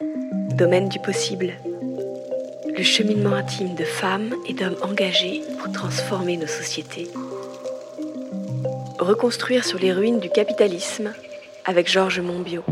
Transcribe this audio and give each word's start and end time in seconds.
Domaine 0.00 0.88
du 0.88 1.00
possible. 1.00 1.54
Le 2.76 2.82
cheminement 2.84 3.34
intime 3.34 3.74
de 3.74 3.82
femmes 3.82 4.32
et 4.46 4.54
d'hommes 4.54 4.76
engagés 4.82 5.42
pour 5.58 5.72
transformer 5.72 6.36
nos 6.36 6.46
sociétés. 6.46 7.08
Reconstruire 9.00 9.64
sur 9.64 9.80
les 9.80 9.92
ruines 9.92 10.20
du 10.20 10.30
capitalisme 10.30 11.12
avec 11.64 11.90
Georges 11.90 12.20
Monbiot. 12.20 12.62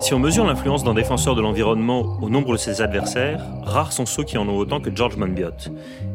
Si 0.00 0.14
on 0.14 0.18
mesure 0.18 0.46
l'influence 0.46 0.82
d'un 0.82 0.94
défenseur 0.94 1.34
de 1.34 1.42
l'environnement 1.42 2.18
au 2.22 2.30
nombre 2.30 2.52
de 2.52 2.58
ses 2.58 2.80
adversaires, 2.80 3.44
rares 3.64 3.92
sont 3.92 4.06
ceux 4.06 4.24
qui 4.24 4.38
en 4.38 4.48
ont 4.48 4.56
autant 4.56 4.80
que 4.80 4.94
George 4.94 5.16
Monbiot. 5.16 5.72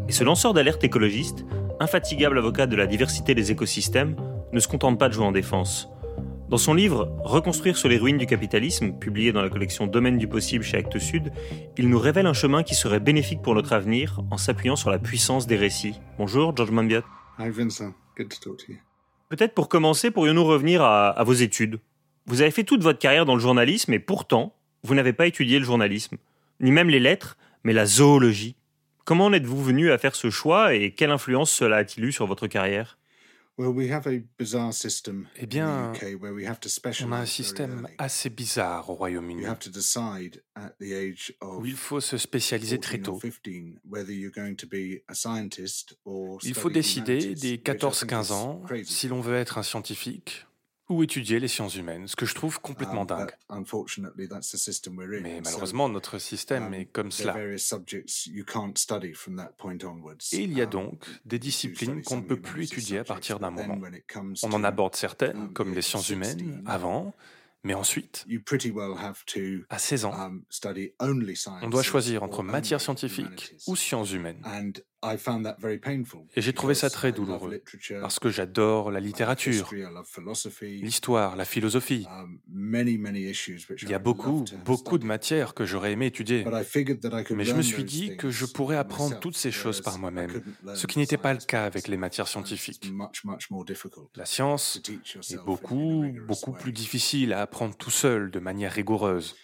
Et 0.09 0.11
ce 0.11 0.23
lanceur 0.23 0.54
d'alerte 0.54 0.84
écologiste, 0.84 1.45
infatigable 1.79 2.39
avocat 2.39 2.66
de 2.66 2.75
la 2.75 2.88
diversité 2.88 3.36
des 3.36 3.52
écosystèmes, 3.52 4.16
ne 4.52 4.59
se 4.59 4.68
contente 4.68 4.98
pas 4.98 5.07
de 5.07 5.13
jouer 5.13 5.25
en 5.25 5.32
défense. 5.32 5.88
Dans 6.52 6.57
son 6.57 6.73
livre 6.73 7.09
Reconstruire 7.23 7.77
sur 7.77 7.88
les 7.88 7.97
ruines 7.97 8.17
du 8.17 8.25
capitalisme, 8.25 8.91
publié 8.91 9.31
dans 9.31 9.41
la 9.41 9.49
collection 9.49 9.88
Domaine 9.88 10.17
du 10.17 10.27
possible 10.27 10.66
chez 10.66 10.75
Actes 10.75 10.99
Sud, 10.99 11.31
il 11.77 11.88
nous 11.88 11.98
révèle 11.98 12.25
un 12.25 12.34
chemin 12.34 12.62
qui 12.62 12.75
serait 12.75 12.99
bénéfique 12.99 13.41
pour 13.41 13.55
notre 13.55 13.71
avenir 13.71 14.20
en 14.31 14.38
s'appuyant 14.38 14.75
sur 14.75 14.89
la 14.89 14.99
puissance 14.99 15.48
des 15.48 15.55
récits. 15.55 15.95
Bonjour, 16.17 16.53
George 16.53 16.72
Monbiot. 16.72 17.03
Hi 17.39 17.49
Vincent, 17.49 17.94
good 18.17 18.27
to 18.27 18.35
talk 18.44 18.58
to 18.58 18.73
you. 18.73 18.80
Peut-être 19.30 19.53
pour 19.53 19.70
commencer, 19.70 20.11
pourrions-nous 20.11 20.44
revenir 20.44 20.81
à, 20.81 21.11
à 21.11 21.23
vos 21.23 21.31
études? 21.31 21.80
Vous 22.25 22.41
avez 22.41 22.52
fait 22.52 22.66
toute 22.66 22.83
votre 22.83 22.99
carrière 22.99 23.25
dans 23.25 23.36
le 23.36 23.39
journalisme 23.39 23.94
et 23.94 23.99
pourtant, 23.99 24.53
vous 24.83 24.94
n'avez 24.94 25.13
pas 25.13 25.27
étudié 25.27 25.58
le 25.58 25.63
journalisme, 25.63 26.17
ni 26.59 26.73
même 26.73 26.89
les 26.89 26.99
lettres, 26.99 27.38
mais 27.63 27.72
la 27.72 27.86
zoologie. 27.86 28.58
Comment 29.05 29.27
en 29.27 29.33
êtes-vous 29.33 29.63
venu 29.63 29.89
à 29.89 29.97
faire 29.97 30.16
ce 30.16 30.30
choix 30.30 30.75
et 30.75 30.91
quelle 30.91 31.11
influence 31.11 31.49
cela 31.49 31.77
a-t-il 31.77 32.03
eu 32.03 32.11
sur 32.11 32.27
votre 32.27 32.47
carrière? 32.47 32.97
Eh 35.38 35.45
bien, 35.45 35.93
on 37.03 37.11
a 37.11 37.17
un 37.17 37.25
système 37.25 37.88
assez 37.97 38.29
bizarre 38.29 38.89
au 38.89 38.95
Royaume-Uni. 38.95 39.43
Où 41.41 41.66
il 41.66 41.75
faut 41.75 41.99
se 41.99 42.17
spécialiser 42.17 42.80
très 42.80 42.99
tôt. 42.99 43.19
Il 46.44 46.53
faut 46.53 46.69
décider 46.69 47.36
dès 47.36 47.55
14-15 47.55 48.31
ans 48.31 48.63
si 48.83 49.08
l'on 49.08 49.21
veut 49.21 49.36
être 49.36 49.58
un 49.58 49.64
scientifique 49.64 50.45
ou 50.92 51.03
étudier 51.03 51.39
les 51.39 51.47
sciences 51.47 51.75
humaines, 51.75 52.08
ce 52.08 52.16
que 52.16 52.25
je 52.25 52.36
trouve 52.36 52.59
complètement 52.59 53.06
dingue. 53.06 53.31
Mais 53.50 55.42
malheureusement, 55.44 55.89
notre 55.89 56.20
système 56.20 56.73
est 56.73 56.86
comme 56.86 57.11
cela. 57.11 57.36
Et 60.33 60.44
il 60.44 60.53
y 60.53 60.61
a 60.61 60.66
donc 60.66 61.06
des 61.25 61.39
disciplines 61.39 62.02
qu'on 62.03 62.17
ne 62.17 62.22
peut 62.22 62.39
plus 62.39 62.66
étudier 62.66 63.00
à 63.00 63.03
partir 63.03 63.39
d'un 63.39 63.52
moment. 63.52 63.80
On 64.44 64.52
en 64.53 64.64
aborde 64.64 64.95
certaines, 64.95 65.53
comme 65.53 65.73
les 65.73 65.81
sciences 65.81 66.09
humaines, 66.09 66.64
avant, 66.66 67.14
mais 67.64 67.73
ensuite, 67.76 68.26
à 69.70 69.78
16 69.80 70.05
ans, 70.05 70.31
on 71.61 71.70
doit 71.70 71.83
choisir 71.83 72.23
entre 72.23 72.44
matière 72.44 72.81
scientifique 72.81 73.55
ou 73.67 73.76
sciences 73.76 74.11
humaines. 74.11 74.42
Et 75.03 76.41
j'ai 76.41 76.53
trouvé 76.53 76.73
ça 76.75 76.89
très 76.89 77.11
douloureux, 77.11 77.61
parce 77.99 78.19
que 78.19 78.30
j'adore 78.30 78.91
la 78.91 78.99
littérature, 78.99 79.69
l'histoire, 80.61 81.35
la 81.35 81.45
philosophie. 81.45 82.08
Il 83.81 83.89
y 83.89 83.93
a 83.93 83.99
beaucoup, 83.99 84.45
beaucoup 84.63 84.97
de 84.97 85.05
matières 85.05 85.53
que 85.53 85.66
j'aurais 85.66 85.93
aimé 85.93 86.08
étudier. 86.08 86.45
Mais 86.45 87.45
je 87.45 87.53
me 87.53 87.61
suis 87.61 87.83
dit 87.83 88.16
que 88.17 88.30
je 88.30 88.45
pourrais 88.45 88.77
apprendre 88.77 89.19
toutes 89.19 89.38
ces 89.38 89.52
choses 89.52 89.81
par 89.81 89.97
moi-même, 89.97 90.41
ce 90.75 90.88
qui 90.88 90.99
n'était 90.99 91.17
pas 91.17 91.33
le 91.33 91.39
cas 91.39 91.65
avec 91.65 91.88
les 91.88 91.97
matières 91.97 92.27
scientifiques. 92.27 92.91
La 94.15 94.25
science 94.25 94.81
est 95.30 95.45
beaucoup, 95.45 96.05
beaucoup 96.27 96.52
plus 96.53 96.71
difficile 96.71 97.33
à 97.33 97.41
apprendre 97.41 97.75
tout 97.75 97.91
seul 97.91 98.31
de 98.31 98.39
manière 98.39 98.71
rigoureuse. 98.71 99.36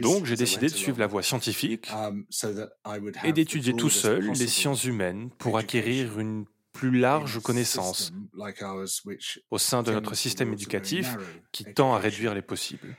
Donc 0.00 0.26
j'ai 0.26 0.36
décidé 0.36 0.66
de 0.66 0.74
suivre 0.74 0.98
la 0.98 1.06
voie 1.06 1.22
scientifique 1.22 1.90
um, 1.90 2.26
et 3.24 3.32
d'étudier 3.32 3.74
tout 3.74 3.88
seul 3.88 4.30
les 4.32 4.46
sciences 4.46 4.84
humaines 4.84 5.30
pour 5.38 5.56
acquérir 5.56 6.20
une 6.20 6.44
plus 6.72 6.98
large 6.98 7.40
connaissance 7.40 8.12
au 9.50 9.58
sein 9.58 9.82
de 9.82 9.92
notre 9.92 10.14
système 10.14 10.52
éducatif 10.52 11.16
qui 11.52 11.64
tend 11.64 11.94
à 11.94 11.98
réduire 11.98 12.34
les 12.34 12.42
possibles. 12.42 12.96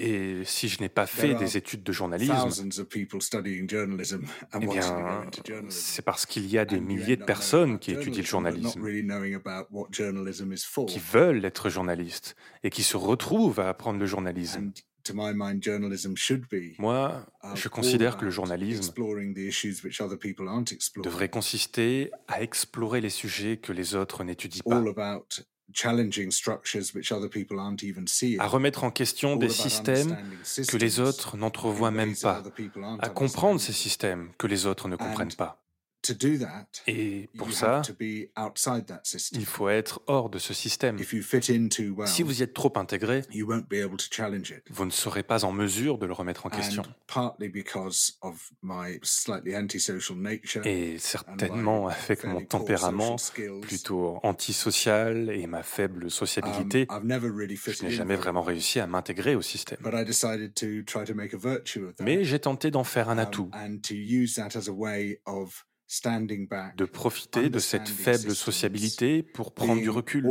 Et 0.00 0.44
si 0.44 0.68
je 0.68 0.80
n'ai 0.80 0.88
pas 0.88 1.06
fait 1.06 1.34
des 1.34 1.56
études 1.56 1.82
de 1.82 1.92
journalisme, 1.92 2.34
eh 4.60 4.66
bien, 4.66 5.26
c'est 5.68 6.02
parce 6.02 6.26
qu'il 6.26 6.46
y 6.46 6.58
a 6.58 6.64
des 6.64 6.80
milliers 6.80 7.16
de 7.16 7.24
personnes 7.24 7.78
qui 7.78 7.92
étudient 7.92 8.22
le 8.22 8.26
journalisme, 8.26 8.80
qui 10.86 10.98
veulent 10.98 11.44
être 11.44 11.68
journalistes 11.68 12.36
et 12.62 12.70
qui 12.70 12.82
se 12.82 12.96
retrouvent 12.96 13.60
à 13.60 13.68
apprendre 13.68 13.98
le 13.98 14.06
journalisme. 14.06 14.72
Moi, 16.78 17.26
je 17.54 17.68
considère 17.68 18.16
que 18.18 18.24
le 18.24 18.30
journalisme 18.30 18.92
devrait 21.02 21.28
consister 21.30 22.10
à 22.26 22.42
explorer 22.42 23.00
les 23.00 23.10
sujets 23.10 23.56
que 23.56 23.72
les 23.72 23.94
autres 23.94 24.22
n'étudient 24.24 24.62
pas 24.64 24.82
à 28.38 28.46
remettre 28.46 28.84
en 28.84 28.90
question 28.90 29.36
des 29.36 29.48
systèmes 29.48 30.16
que 30.68 30.76
les 30.76 31.00
autres 31.00 31.36
n'entrevoient 31.36 31.90
même 31.90 32.16
pas, 32.16 32.42
à 33.00 33.08
comprendre 33.08 33.60
ces 33.60 33.72
systèmes 33.72 34.30
que 34.38 34.46
les 34.46 34.66
autres 34.66 34.88
ne 34.88 34.96
comprennent 34.96 35.34
pas. 35.34 35.62
Et 36.86 37.28
pour 37.36 37.52
ça, 37.52 37.82
il 39.32 39.46
faut 39.46 39.68
être 39.68 40.02
hors 40.06 40.30
de 40.30 40.38
ce 40.38 40.54
système. 40.54 40.98
Si 42.06 42.22
vous 42.22 42.40
y 42.40 42.42
êtes 42.42 42.54
trop 42.54 42.72
intégré, 42.76 43.22
vous 44.70 44.84
ne 44.84 44.90
serez 44.90 45.22
pas 45.22 45.44
en 45.44 45.52
mesure 45.52 45.98
de 45.98 46.06
le 46.06 46.12
remettre 46.12 46.46
en 46.46 46.50
question. 46.50 46.82
Et 50.64 50.98
certainement 50.98 51.88
avec 51.88 52.24
mon 52.24 52.40
tempérament 52.40 53.16
plutôt 53.62 54.18
antisocial 54.22 55.30
et 55.30 55.46
ma 55.46 55.62
faible 55.62 56.10
sociabilité, 56.10 56.86
je 56.90 57.84
n'ai 57.84 57.90
jamais 57.90 58.16
vraiment 58.16 58.42
réussi 58.42 58.80
à 58.80 58.86
m'intégrer 58.86 59.34
au 59.34 59.42
système. 59.42 59.78
Mais 62.00 62.24
j'ai 62.24 62.38
tenté 62.38 62.70
d'en 62.70 62.84
faire 62.84 63.08
un 63.08 63.18
atout 63.18 63.50
de 65.88 66.84
profiter 66.84 67.48
de 67.48 67.58
cette 67.58 67.88
faible 67.88 68.34
sociabilité 68.34 69.22
pour 69.22 69.54
prendre 69.54 69.80
du 69.80 69.88
recul, 69.88 70.22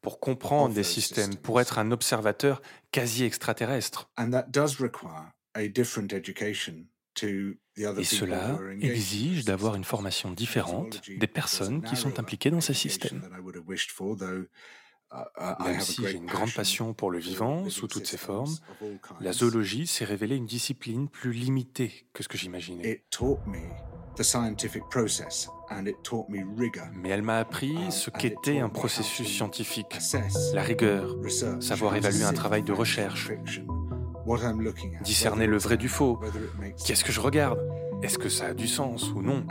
pour 0.00 0.20
comprendre 0.20 0.74
des 0.74 0.84
systèmes, 0.84 1.36
pour 1.36 1.60
être 1.60 1.78
un 1.78 1.90
observateur 1.90 2.62
quasi 2.92 3.24
extraterrestre. 3.24 4.10
Et 5.56 5.72
cela 8.04 8.58
exige 8.80 9.44
d'avoir 9.44 9.74
une 9.74 9.84
formation 9.84 10.30
différente 10.30 11.02
des 11.08 11.26
personnes 11.26 11.82
qui 11.82 11.96
sont 11.96 12.18
impliquées 12.18 12.50
dans 12.50 12.62
ces 12.62 12.74
systèmes. 12.74 13.22
Même 15.64 15.80
si 15.80 16.02
j'ai 16.06 16.16
une 16.16 16.26
grande 16.26 16.54
passion 16.54 16.94
pour 16.94 17.10
le 17.10 17.18
vivant 17.18 17.68
sous 17.68 17.88
toutes 17.88 18.06
ses 18.06 18.16
formes, 18.16 18.54
la 19.20 19.32
zoologie 19.32 19.86
s'est 19.86 20.04
révélée 20.04 20.36
une 20.36 20.46
discipline 20.46 21.08
plus 21.08 21.32
limitée 21.32 22.06
que 22.12 22.22
ce 22.22 22.28
que 22.28 22.38
j'imaginais. 22.38 23.04
Mais 26.94 27.08
elle 27.10 27.22
m'a 27.22 27.38
appris 27.38 27.76
ce 27.90 28.10
qu'était 28.10 28.58
un 28.58 28.68
processus 28.68 29.28
scientifique, 29.28 29.98
la 30.52 30.62
rigueur, 30.62 31.16
savoir 31.60 31.96
évaluer 31.96 32.24
un 32.24 32.32
travail 32.32 32.62
de 32.62 32.72
recherche, 32.72 33.30
discerner 35.02 35.46
le 35.46 35.58
vrai 35.58 35.76
du 35.76 35.88
faux. 35.88 36.20
Qu'est-ce 36.84 37.04
que 37.04 37.12
je 37.12 37.20
regarde? 37.20 37.58
Est-ce 38.02 38.18
que 38.18 38.28
ça 38.28 38.46
a 38.46 38.54
du 38.54 38.66
sens 38.66 39.10
ou 39.12 39.22
non? 39.22 39.44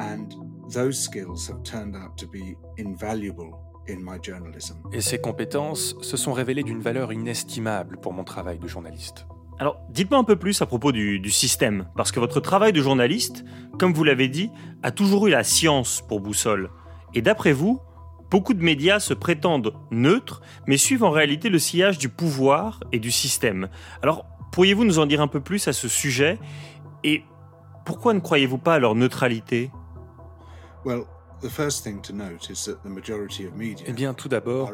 Et 4.91 5.01
ces 5.01 5.19
compétences 5.19 5.95
se 6.01 6.17
sont 6.17 6.33
révélées 6.33 6.63
d'une 6.63 6.81
valeur 6.81 7.11
inestimable 7.11 7.97
pour 7.97 8.13
mon 8.13 8.23
travail 8.23 8.59
de 8.59 8.67
journaliste. 8.67 9.25
Alors, 9.59 9.81
dites-moi 9.89 10.17
un 10.17 10.23
peu 10.23 10.37
plus 10.37 10.61
à 10.61 10.65
propos 10.65 10.93
du, 10.93 11.29
système, 11.29 11.85
parce 11.97 12.13
que 12.13 12.21
votre 12.21 12.39
travail 12.39 12.71
de 12.71 12.81
journaliste, 12.81 13.43
comme 13.77 13.93
vous 13.93 14.05
l'avez 14.05 14.29
dit, 14.29 14.49
a 14.83 14.91
toujours 14.91 15.27
eu 15.27 15.31
la 15.31 15.43
science 15.43 16.01
pour 16.07 16.21
boussole. 16.21 16.69
Et 17.13 17.21
d'après 17.21 17.51
vous, 17.51 17.81
beaucoup 18.31 18.53
de 18.53 18.63
médias 18.63 19.01
se 19.01 19.13
prétendent 19.13 19.73
neutres, 19.91 20.41
mais 20.65 20.77
suivent 20.77 21.03
en 21.03 21.11
réalité 21.11 21.49
le 21.49 21.59
sillage 21.59 21.97
du 21.97 22.07
pouvoir 22.07 22.79
et 22.93 22.99
du 22.99 23.11
système. 23.11 23.67
Alors, 24.01 24.25
pourriez-vous 24.53 24.85
nous 24.85 24.99
en 24.99 25.05
dire 25.05 25.19
un 25.19 25.27
peu 25.27 25.41
plus 25.41 25.67
à 25.67 25.73
ce 25.73 25.89
sujet? 25.89 26.39
Et 27.03 27.23
pourquoi 27.85 28.13
ne 28.13 28.19
croyez-vous 28.19 28.59
pas 28.59 28.75
à 28.75 28.79
leur 28.79 28.95
neutralité? 28.95 29.71
Eh 33.85 33.93
bien, 33.93 34.13
tout 34.13 34.29
d'abord, 34.29 34.71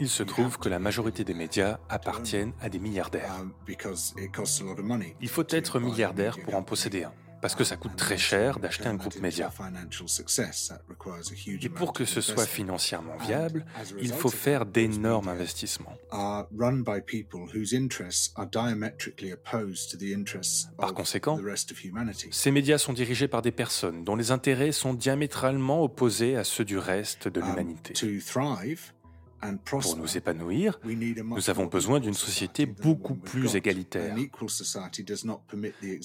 il 0.00 0.08
se 0.08 0.22
trouve 0.22 0.58
que 0.58 0.68
la 0.68 0.78
majorité 0.78 1.24
des 1.24 1.34
médias 1.34 1.78
appartiennent 1.88 2.52
à 2.60 2.68
des 2.68 2.78
milliardaires. 2.78 3.34
Um, 3.40 3.52
Il 5.20 5.28
faut 5.28 5.44
être 5.48 5.80
milliardaire 5.80 6.36
pour 6.44 6.54
en 6.54 6.62
posséder 6.62 7.04
un. 7.04 7.12
Parce 7.44 7.54
que 7.54 7.64
ça 7.64 7.76
coûte 7.76 7.94
très 7.94 8.16
cher 8.16 8.58
d'acheter 8.58 8.86
un 8.86 8.94
groupe 8.94 9.20
média. 9.20 9.52
Et 11.60 11.68
pour 11.68 11.92
que 11.92 12.06
ce 12.06 12.22
soit 12.22 12.46
financièrement 12.46 13.18
viable, 13.18 13.66
il 14.00 14.14
faut 14.14 14.30
faire 14.30 14.64
d'énormes 14.64 15.28
investissements. 15.28 15.94
Par 20.78 20.94
conséquent, 20.94 21.38
ces 22.30 22.50
médias 22.50 22.78
sont 22.78 22.94
dirigés 22.94 23.28
par 23.28 23.42
des 23.42 23.52
personnes 23.52 24.04
dont 24.04 24.16
les 24.16 24.30
intérêts 24.30 24.72
sont 24.72 24.94
diamétralement 24.94 25.82
opposés 25.82 26.36
à 26.36 26.44
ceux 26.44 26.64
du 26.64 26.78
reste 26.78 27.28
de 27.28 27.42
l'humanité. 27.42 27.92
Pour 29.64 29.96
nous 29.96 30.16
épanouir, 30.16 30.80
nous 30.84 31.50
avons 31.50 31.66
besoin 31.66 32.00
d'une 32.00 32.14
société 32.14 32.66
beaucoup 32.66 33.14
plus 33.14 33.56
égalitaire. 33.56 34.16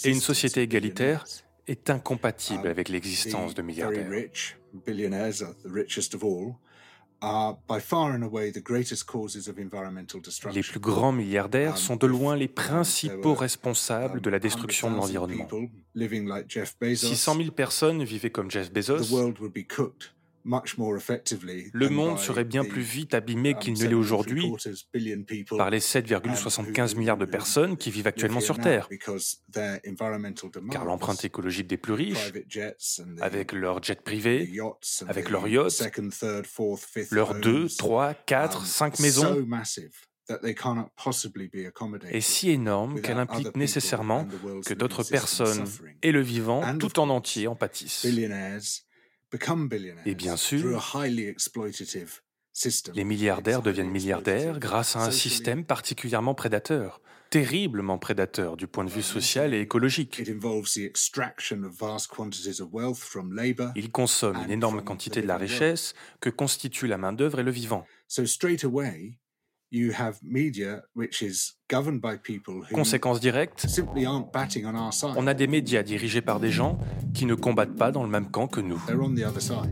Et 0.04 0.10
une 0.10 0.22
société 0.22 0.62
égalitaire 0.62 1.26
est 1.68 1.90
incompatible 1.90 2.68
avec 2.68 2.90
l'existence 2.90 3.54
de 3.54 3.62
milliardaires. 3.62 4.10
Les 10.54 10.62
plus 10.62 10.80
grands 10.80 11.12
milliardaires 11.12 11.78
sont 11.78 11.98
de 11.98 12.08
loin 12.08 12.38
les 12.38 12.48
principaux 12.48 13.34
responsables 13.34 14.22
de 14.22 14.30
la 14.30 14.40
destruction 14.40 14.90
de 14.90 14.96
l'environnement. 14.96 15.48
Si 16.96 17.16
100 17.16 17.36
000 17.36 17.52
personnes 17.52 18.04
vivaient 18.04 18.30
comme 18.30 18.50
Jeff 18.50 18.72
Bezos, 18.72 19.34
le 20.46 21.90
monde 21.90 22.20
serait 22.20 22.44
bien 22.44 22.64
plus 22.64 22.82
vite 22.82 23.14
abîmé 23.14 23.56
qu'il 23.60 23.74
ne 23.74 23.86
l'est 23.86 23.94
aujourd'hui 23.94 24.52
par 25.58 25.70
les 25.70 25.80
7,75 25.80 26.98
milliards 26.98 27.18
de 27.18 27.26
personnes 27.26 27.78
qui 27.78 27.92
vivent 27.92 28.08
actuellement 28.08 28.40
sur 28.40 28.58
Terre. 28.58 28.88
Car 30.72 30.86
l'empreinte 30.86 31.24
écologique 31.26 31.68
des 31.68 31.78
plus 31.78 31.94
riches, 31.94 32.32
avec 33.22 33.52
leurs 33.52 33.82
jets 33.84 33.96
privés, 33.96 34.52
avec 35.08 35.30
leurs 35.30 35.48
yachts, 35.48 35.90
leurs 37.12 37.36
2, 37.36 37.68
3, 37.78 38.14
4, 38.14 38.66
5 38.66 39.00
maisons, 39.00 39.48
est 42.12 42.22
si 42.22 42.52
énorme 42.52 43.02
qu'elle 43.02 43.18
implique 43.18 43.56
nécessairement 43.56 44.28
que 44.66 44.74
d'autres 44.74 45.04
personnes 45.04 45.66
et 46.02 46.12
le 46.12 46.22
vivant 46.22 46.78
tout 46.78 47.00
en 47.00 47.10
entier 47.10 47.48
en 47.48 47.56
pâtissent. 47.56 48.06
Et 50.06 50.16
bien 50.16 50.38
sûr, 50.38 50.82
les 52.94 53.04
milliardaires 53.04 53.62
deviennent 53.62 53.90
milliardaires 53.90 54.60
grâce 54.60 54.96
à 54.96 55.04
un 55.04 55.12
système 55.12 55.64
particulièrement 55.64 56.34
prédateur, 56.34 57.02
terriblement 57.30 57.98
prédateur 57.98 58.58
du 58.58 58.68
point 58.68 58.84
de 58.84 58.90
vue 58.90 59.04
social 59.04 59.54
et 59.54 59.62
écologique. 59.62 60.22
Il 63.76 63.92
consomme 63.92 64.38
une 64.44 64.52
énorme 64.52 64.84
quantité 64.84 65.22
de 65.22 65.28
la 65.28 65.38
richesse 65.38 65.94
que 66.20 66.30
constitue 66.30 66.88
la 66.88 66.98
main-d'œuvre 66.98 67.40
et 67.40 67.44
le 67.44 67.52
vivant. 67.52 67.86
Conséquence 72.74 73.20
directe, 73.20 73.68
on 75.16 75.28
a 75.28 75.34
des 75.34 75.48
médias 75.48 75.84
dirigés 75.84 76.22
par 76.22 76.40
des 76.40 76.50
gens 76.50 76.80
qui 77.14 77.26
ne 77.26 77.36
combattent 77.36 77.76
pas 77.76 77.92
dans 77.92 78.04
le 78.04 78.10
même 78.10 78.32
camp 78.32 78.48
que 78.48 78.62
nous. 78.62 78.82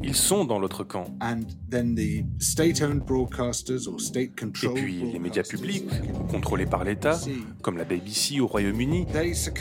Ils 0.03 0.15
sont 0.15 0.45
dans 0.45 0.59
l'autre 0.59 0.83
camp. 0.83 1.05
Et 4.63 4.69
puis 4.75 5.01
les 5.11 5.19
médias 5.19 5.43
publics, 5.43 5.85
contrôlés 6.29 6.67
par 6.67 6.83
l'État, 6.83 7.19
comme 7.63 7.77
la 7.77 7.85
BBC 7.85 8.39
au 8.39 8.47
Royaume-Uni, 8.47 9.07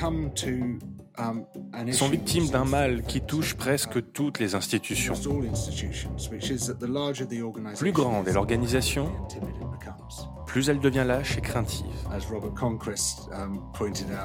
um, 0.03 0.31
sont 1.93 2.09
victimes 2.09 2.49
d'un 2.49 2.65
mal 2.65 3.03
qui 3.03 3.21
touche 3.21 3.55
presque 3.55 4.13
toutes 4.13 4.39
les 4.39 4.55
institutions. 4.55 5.15
Plus 7.79 7.93
grande 7.93 8.29
est 8.29 8.33
l'organisation, 8.33 9.13
plus 10.47 10.71
elle 10.71 10.81
devient 10.81 11.05
lâche 11.07 11.37
et 11.37 11.41
craintive. 11.43 11.87
Um, 13.33 13.61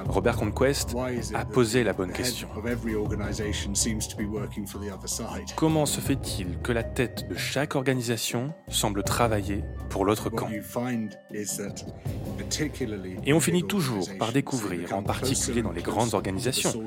Robert 0.07 0.37
Conquest 0.37 0.95
a 1.33 1.45
posé 1.45 1.83
la 1.83 1.93
bonne 1.93 2.11
question. 2.11 2.47
Comment 5.55 5.85
se 5.85 5.99
fait-il 5.99 6.59
que 6.59 6.71
la 6.71 6.83
tête 6.83 7.27
de 7.27 7.35
chaque 7.35 7.75
organisation 7.75 8.53
semble 8.69 9.03
travailler 9.03 9.63
pour 9.89 10.05
l'autre 10.05 10.29
camp? 10.29 10.47
Et 13.25 13.33
on 13.33 13.39
finit 13.39 13.63
toujours 13.63 14.07
par 14.17 14.31
découvrir, 14.31 14.93
en 14.93 15.03
particulier 15.03 15.61
dans 15.61 15.71
les 15.71 15.81
grandes 15.81 16.13
organisations, 16.13 16.80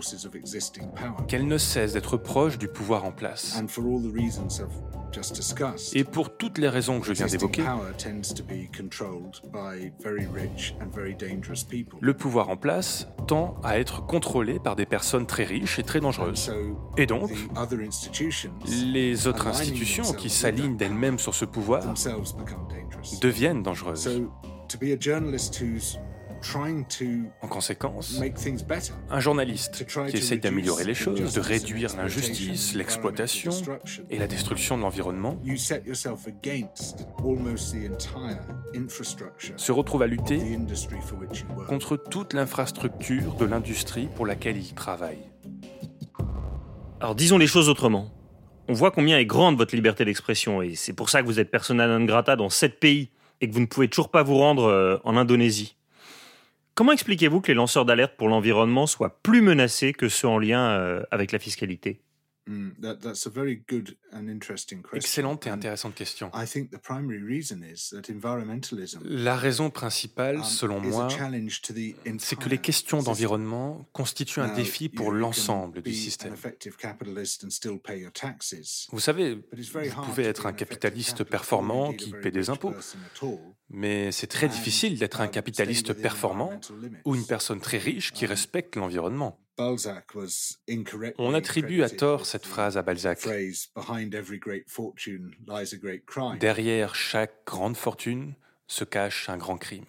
qu'elles 1.28 1.46
ne 1.46 1.58
cessent 1.58 1.92
d'être 1.92 2.16
proches 2.16 2.58
du 2.58 2.68
pouvoir 2.68 3.04
en 3.04 3.12
place. 3.12 3.56
Et 5.94 6.04
pour 6.04 6.36
toutes 6.36 6.58
les 6.58 6.68
raisons 6.68 7.00
que 7.00 7.06
je 7.06 7.12
viens 7.12 7.26
d'évoquer, 7.26 7.62
le 12.00 12.14
pouvoir 12.14 12.48
en 12.48 12.56
place 12.56 13.08
tend 13.26 13.54
à 13.62 13.78
être 13.78 14.04
contrôlé 14.06 14.58
par 14.58 14.76
des 14.76 14.86
personnes 14.86 15.26
très 15.26 15.44
riches 15.44 15.78
et 15.78 15.82
très 15.82 16.00
dangereuses. 16.00 16.52
Et 16.96 17.06
donc, 17.06 17.30
les 18.68 19.26
autres 19.26 19.46
institutions 19.46 20.12
qui 20.12 20.30
s'alignent 20.30 20.76
d'elles-mêmes 20.76 21.18
sur 21.18 21.34
ce 21.34 21.44
pouvoir 21.44 21.94
deviennent 23.20 23.62
dangereuses. 23.62 24.08
En 27.42 27.48
conséquence, 27.48 28.20
un 29.10 29.20
journaliste 29.20 29.86
qui 29.86 30.16
essaye 30.16 30.38
d'améliorer 30.38 30.84
les 30.84 30.94
choses, 30.94 31.34
de 31.34 31.40
réduire 31.40 31.96
l'injustice, 31.96 32.74
l'exploitation 32.74 33.50
et 34.10 34.18
la 34.18 34.26
destruction 34.26 34.76
de 34.76 34.82
l'environnement, 34.82 35.40
se 39.56 39.72
retrouve 39.72 40.02
à 40.02 40.06
lutter 40.06 40.40
contre 41.66 41.96
toute 41.96 42.32
l'infrastructure 42.32 43.34
de 43.34 43.44
l'industrie 43.44 44.08
pour 44.14 44.26
laquelle 44.26 44.56
il 44.56 44.74
travaille. 44.74 45.30
Alors 47.00 47.14
disons 47.14 47.38
les 47.38 47.46
choses 47.46 47.68
autrement. 47.68 48.10
On 48.68 48.72
voit 48.72 48.90
combien 48.90 49.18
est 49.18 49.26
grande 49.26 49.58
votre 49.58 49.74
liberté 49.74 50.04
d'expression 50.04 50.62
et 50.62 50.74
c'est 50.74 50.94
pour 50.94 51.10
ça 51.10 51.20
que 51.20 51.26
vous 51.26 51.38
êtes 51.38 51.50
persona 51.50 51.86
non 51.86 52.04
grata 52.04 52.34
dans 52.36 52.48
sept 52.48 52.80
pays 52.80 53.10
et 53.40 53.48
que 53.48 53.52
vous 53.52 53.60
ne 53.60 53.66
pouvez 53.66 53.88
toujours 53.88 54.08
pas 54.08 54.22
vous 54.22 54.36
rendre 54.36 54.64
euh, 54.64 54.96
en 55.04 55.16
Indonésie. 55.16 55.76
Comment 56.74 56.90
expliquez-vous 56.90 57.40
que 57.40 57.48
les 57.48 57.54
lanceurs 57.54 57.84
d'alerte 57.84 58.16
pour 58.16 58.28
l'environnement 58.28 58.88
soient 58.88 59.20
plus 59.22 59.42
menacés 59.42 59.92
que 59.92 60.08
ceux 60.08 60.26
en 60.26 60.38
lien 60.38 60.70
euh, 60.70 61.04
avec 61.12 61.30
la 61.30 61.38
fiscalité? 61.38 62.00
Mm, 62.46 62.72
Excellente 64.92 65.46
et 65.46 65.50
intéressante 65.50 65.94
question. 65.94 66.30
La 69.02 69.36
raison 69.36 69.70
principale, 69.70 70.36
um, 70.36 70.44
selon 70.44 70.80
moi, 70.80 71.08
c'est 72.18 72.38
que 72.38 72.48
les 72.50 72.58
questions 72.58 73.02
d'environnement 73.02 73.88
constituent 73.92 74.40
un 74.40 74.54
défi 74.54 74.90
pour 74.90 75.10
l'ensemble 75.10 75.80
du 75.80 75.94
système. 75.94 76.34
Vous 78.92 79.00
savez, 79.00 79.34
vous 79.34 80.02
pouvez 80.02 80.24
être 80.24 80.44
un 80.44 80.52
capitaliste 80.52 81.24
performant 81.24 81.94
qui 81.94 82.12
paie 82.12 82.30
des 82.30 82.50
impôts, 82.50 82.74
mais 83.70 84.12
c'est 84.12 84.26
très 84.26 84.48
difficile 84.48 84.98
d'être 84.98 85.22
un 85.22 85.28
capitaliste 85.28 85.94
performant 85.94 86.60
ou 87.06 87.14
une 87.14 87.26
personne 87.26 87.60
très 87.60 87.78
riche 87.78 88.12
qui 88.12 88.26
um, 88.26 88.30
respecte 88.30 88.76
l'environnement. 88.76 89.40
On 91.18 91.34
attribue 91.34 91.82
à 91.82 91.90
tort 91.90 92.26
cette 92.26 92.46
phrase 92.46 92.76
à 92.76 92.82
Balzac. 92.82 93.26
Derrière 96.40 96.94
chaque 96.94 97.46
grande 97.46 97.76
fortune 97.76 98.34
se 98.66 98.84
cache 98.84 99.28
un 99.28 99.36
grand 99.36 99.58
crime. 99.58 99.84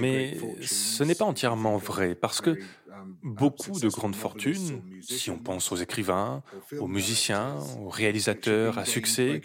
Mais 0.00 0.36
ce 0.62 1.04
n'est 1.04 1.14
pas 1.14 1.24
entièrement 1.24 1.76
vrai 1.76 2.14
parce 2.14 2.40
que 2.40 2.50
um, 2.50 3.18
beaucoup 3.22 3.78
de 3.78 3.88
grandes 3.88 4.16
fortunes, 4.16 4.82
si 5.02 5.30
on 5.30 5.38
pense 5.38 5.70
aux 5.72 5.76
écrivains, 5.76 6.42
aux 6.78 6.88
musiciens, 6.88 7.58
aux 7.78 7.88
réalisateurs 7.88 8.78
à 8.78 8.84
succès, 8.84 9.40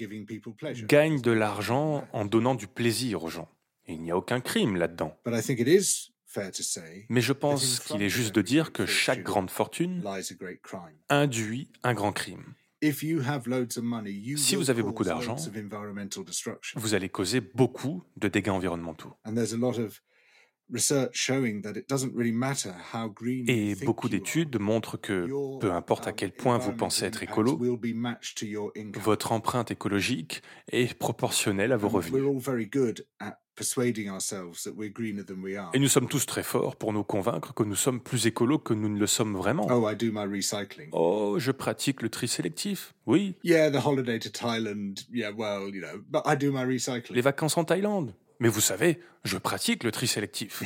gagnent 0.83 1.21
de 1.21 1.31
l'argent 1.31 2.07
en 2.13 2.25
donnant 2.25 2.55
du 2.55 2.67
plaisir 2.67 3.23
aux 3.23 3.29
gens. 3.29 3.49
Il 3.87 4.01
n'y 4.01 4.11
a 4.11 4.17
aucun 4.17 4.41
crime 4.41 4.75
là-dedans. 4.75 5.17
Mais 7.09 7.21
je 7.21 7.33
pense 7.33 7.79
qu'il 7.79 8.01
est 8.01 8.09
juste 8.09 8.35
de 8.35 8.41
dire 8.41 8.71
que 8.71 8.85
chaque 8.85 9.23
grande 9.23 9.49
fortune 9.49 10.03
induit 11.09 11.71
un 11.83 11.93
grand 11.93 12.11
crime. 12.11 12.53
Si 12.81 14.55
vous 14.55 14.69
avez 14.69 14.83
beaucoup 14.83 15.03
d'argent, 15.03 15.35
vous 16.75 16.93
allez 16.93 17.09
causer 17.09 17.41
beaucoup 17.41 18.03
de 18.17 18.27
dégâts 18.27 18.49
environnementaux. 18.49 19.15
Et 23.47 23.75
beaucoup 23.85 24.09
d'études 24.09 24.59
montrent 24.59 24.97
que, 24.97 25.59
peu 25.59 25.71
importe 25.71 26.07
à 26.07 26.13
quel 26.13 26.31
point 26.31 26.57
vous 26.57 26.73
pensez 26.73 27.05
être 27.05 27.23
écolo, 27.23 27.59
votre 28.95 29.31
empreinte 29.31 29.71
écologique 29.71 30.41
est 30.71 30.93
proportionnelle 30.97 31.71
à 31.71 31.77
vos 31.77 31.89
revenus. 31.89 32.23
Et 35.73 35.79
nous 35.79 35.87
sommes 35.87 36.07
tous 36.07 36.25
très 36.25 36.43
forts 36.43 36.75
pour 36.75 36.93
nous 36.93 37.03
convaincre 37.03 37.53
que 37.53 37.63
nous 37.63 37.75
sommes 37.75 37.99
plus 37.99 38.27
écolos 38.27 38.59
que 38.59 38.73
nous 38.73 38.89
ne 38.89 38.99
le 38.99 39.07
sommes 39.07 39.35
vraiment. 39.35 39.65
Oh, 39.69 39.89
oh 40.91 41.39
je 41.39 41.51
pratique 41.51 42.01
le 42.01 42.09
tri 42.09 42.27
sélectif. 42.27 42.93
Oui. 43.05 43.35
Les 47.13 47.21
vacances 47.21 47.57
en 47.57 47.63
Thaïlande. 47.63 48.13
Mais 48.39 48.49
vous 48.49 48.61
savez, 48.61 48.99
je 49.23 49.37
pratique 49.37 49.83
le 49.83 49.91
tri 49.91 50.07
sélectif. 50.07 50.63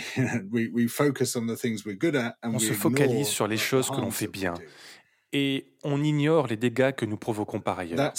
On 2.44 2.60
se 2.60 2.74
focalise 2.74 3.28
sur 3.28 3.48
les 3.48 3.58
choses 3.58 3.90
que 3.90 4.02
l'on 4.02 4.12
fait 4.12 4.28
bien 4.28 4.54
et 5.34 5.74
on 5.84 6.04
ignore 6.04 6.48
les 6.48 6.58
dégâts 6.58 6.92
que 6.92 7.06
nous 7.06 7.18
provoquons 7.18 7.60
par 7.60 7.80
ailleurs. 7.80 8.14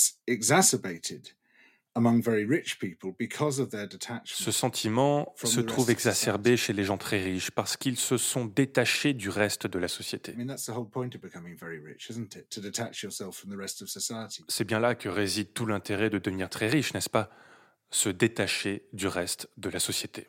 Ce 4.25 4.51
sentiment 4.51 5.35
se 5.45 5.61
trouve 5.61 5.91
exacerbé 5.91 6.57
chez 6.57 6.73
les 6.73 6.85
gens 6.85 6.97
très 6.97 7.23
riches 7.23 7.51
parce 7.51 7.77
qu'ils 7.77 7.99
se 7.99 8.17
sont 8.17 8.47
détachés 8.47 9.13
du 9.13 9.29
reste 9.29 9.67
de 9.67 9.79
la 9.79 9.89
société. 9.89 10.35
C'est 14.49 14.65
bien 14.65 14.81
là 14.81 14.95
que 14.95 15.09
réside 15.11 15.53
tout 15.53 15.67
l'intérêt 15.67 16.09
de 16.09 16.19
devenir 16.19 16.49
très 16.49 16.69
riche, 16.69 16.95
n'est-ce 16.95 17.11
pas? 17.11 17.29
Se 17.93 18.09
détacher 18.09 18.89
du 18.93 19.07
reste 19.07 19.51
de 19.59 19.69
la 19.69 19.79
société. 19.79 20.27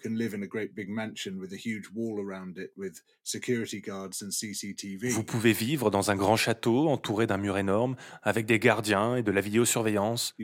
Vous 5.10 5.24
pouvez 5.24 5.54
vivre 5.54 5.90
dans 5.90 6.12
un 6.12 6.16
grand 6.16 6.36
château 6.36 6.90
entouré 6.90 7.26
d'un 7.26 7.38
mur 7.38 7.58
énorme 7.58 7.96
avec 8.22 8.46
des 8.46 8.60
gardiens 8.60 9.16
et 9.16 9.24
de 9.24 9.32
la 9.32 9.40
vidéosurveillance. 9.40 10.36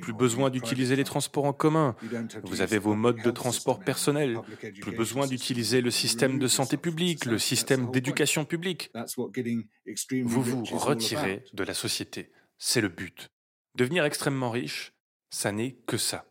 Plus 0.00 0.12
besoin 0.12 0.50
d'utiliser 0.50 0.96
les 0.96 1.04
transports 1.04 1.44
en 1.44 1.52
commun. 1.52 1.94
Vous 2.42 2.60
avez 2.60 2.78
vos 2.78 2.96
modes 2.96 3.22
de 3.22 3.30
transport 3.30 3.78
personnels. 3.78 4.38
Plus 4.80 4.96
besoin 4.96 5.28
d'utiliser 5.28 5.80
le 5.80 5.92
système 5.92 6.40
de 6.40 6.48
santé 6.48 6.76
publique, 6.76 7.24
le 7.24 7.38
système 7.38 7.90
d'éducation 7.92 8.44
publique. 8.44 8.90
Vous 10.24 10.42
vous 10.42 10.64
retirez 10.76 11.44
de 11.52 11.62
la 11.62 11.74
société. 11.74 12.30
C'est 12.58 12.80
le 12.80 12.88
but. 12.88 13.30
Devenir 13.76 14.04
extrêmement 14.04 14.50
riche, 14.50 14.92
ça 15.30 15.52
n'est 15.52 15.76
que 15.86 15.96
ça. 15.96 16.26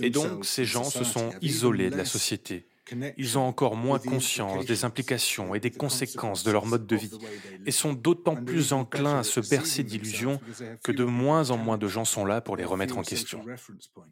Et 0.00 0.10
donc 0.10 0.44
ces 0.44 0.64
gens 0.64 0.84
se 0.84 1.04
sont 1.04 1.30
isolés 1.40 1.90
de 1.90 1.96
la 1.96 2.04
société. 2.04 2.68
Ils 3.16 3.36
ont 3.36 3.42
encore 3.42 3.74
moins 3.74 3.98
conscience 3.98 4.64
des 4.64 4.84
implications 4.84 5.54
et 5.54 5.60
des 5.60 5.72
conséquences 5.72 6.44
de 6.44 6.52
leur 6.52 6.66
mode 6.66 6.86
de 6.86 6.96
vie 6.96 7.10
et 7.64 7.72
sont 7.72 7.92
d'autant 7.92 8.36
plus 8.36 8.72
enclins 8.72 9.18
à 9.18 9.22
se 9.24 9.40
bercer 9.40 9.82
d'illusions 9.82 10.40
que 10.84 10.92
de 10.92 11.04
moins 11.04 11.50
en 11.50 11.56
moins 11.56 11.78
de 11.78 11.88
gens 11.88 12.04
sont 12.04 12.24
là 12.24 12.40
pour 12.40 12.56
les 12.56 12.64
remettre 12.64 12.96
en 12.96 13.02
question. 13.02 13.44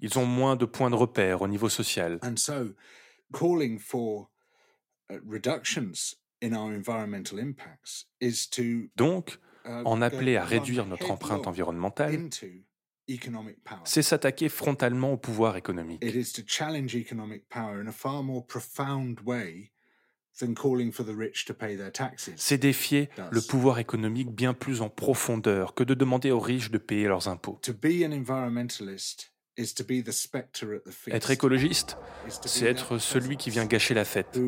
Ils 0.00 0.18
ont 0.18 0.26
moins 0.26 0.56
de 0.56 0.64
points 0.64 0.90
de 0.90 0.96
repère 0.96 1.42
au 1.42 1.48
niveau 1.48 1.68
social. 1.68 2.18
Donc, 8.96 9.38
en 9.64 10.02
appeler 10.02 10.36
à 10.36 10.44
réduire 10.44 10.86
notre 10.86 11.10
empreinte 11.10 11.46
environnementale, 11.46 12.28
c'est 13.84 14.02
s'attaquer 14.02 14.48
frontalement 14.48 15.12
au 15.12 15.16
pouvoir 15.16 15.56
économique. 15.56 16.02
C'est 22.36 22.58
défier 22.58 23.08
le 23.30 23.40
pouvoir 23.40 23.78
économique 23.78 24.30
bien 24.30 24.54
plus 24.54 24.80
en 24.80 24.88
profondeur 24.88 25.74
que 25.74 25.84
de 25.84 25.94
demander 25.94 26.30
aux 26.30 26.40
riches 26.40 26.70
de 26.70 26.78
payer 26.78 27.06
leurs 27.06 27.28
impôts. 27.28 27.60
Être 31.08 31.30
écologiste, 31.30 31.96
c'est 32.44 32.66
être 32.66 32.98
celui 32.98 33.36
qui 33.36 33.50
vient 33.50 33.66
gâcher 33.66 33.94
la 33.94 34.04
fête. 34.04 34.38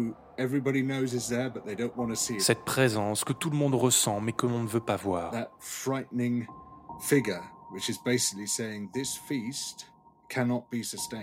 Cette 2.38 2.64
présence 2.64 3.24
que 3.24 3.32
tout 3.32 3.50
le 3.50 3.56
monde 3.56 3.74
ressent 3.74 4.20
mais 4.20 4.32
que 4.32 4.46
l'on 4.46 4.62
ne 4.62 4.68
veut 4.68 4.80
pas 4.80 4.96
voir. 4.96 5.32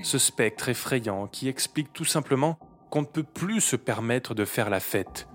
Ce 0.04 0.18
spectre 0.18 0.70
effrayant 0.70 1.28
qui 1.28 1.48
explique 1.50 1.92
tout 1.94 2.06
simplement 2.06 2.58
qu'on 2.94 3.02
ne 3.02 3.08
peut 3.08 3.24
plus 3.24 3.60
se 3.60 3.76
permettre 3.76 4.36
de 4.36 4.46
faire 4.46 4.70
la 4.70 4.80
fête. 4.80 5.28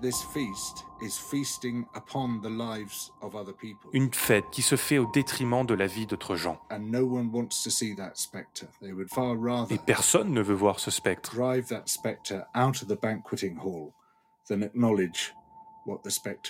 Une 3.91 4.13
fête 4.13 4.45
qui 4.49 4.61
se 4.61 4.77
fait 4.77 4.97
au 4.97 5.11
détriment 5.11 5.65
de 5.65 5.73
la 5.73 5.85
vie 5.85 6.05
d'autres 6.05 6.37
gens. 6.37 6.61
Et 9.69 9.77
personne 9.77 10.31
ne 10.31 10.41
veut 10.41 10.55
voir 10.55 10.79
ce 10.79 10.89
spectre. 10.89 11.35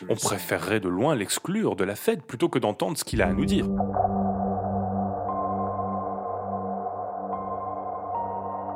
On 0.10 0.16
préférerait 0.16 0.80
de 0.80 0.89
loin 0.89 1.16
l'exclure 1.16 1.75
de 1.75 1.84
la 1.86 1.96
fête 1.96 2.22
plutôt 2.22 2.50
que 2.50 2.60
d'entendre 2.60 2.96
ce 3.00 3.04
qu'il 3.04 3.24
a 3.24 3.30
à 3.30 3.34
nous 3.34 3.46
dire. 3.46 3.68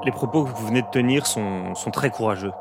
Les 0.05 0.11
propos 0.11 0.43
que 0.43 0.49
vous 0.49 0.67
venez 0.67 0.81
de 0.81 0.87
tenir 0.91 1.25
sont, 1.25 1.73
très 1.93 2.09
courageux. 2.09 2.51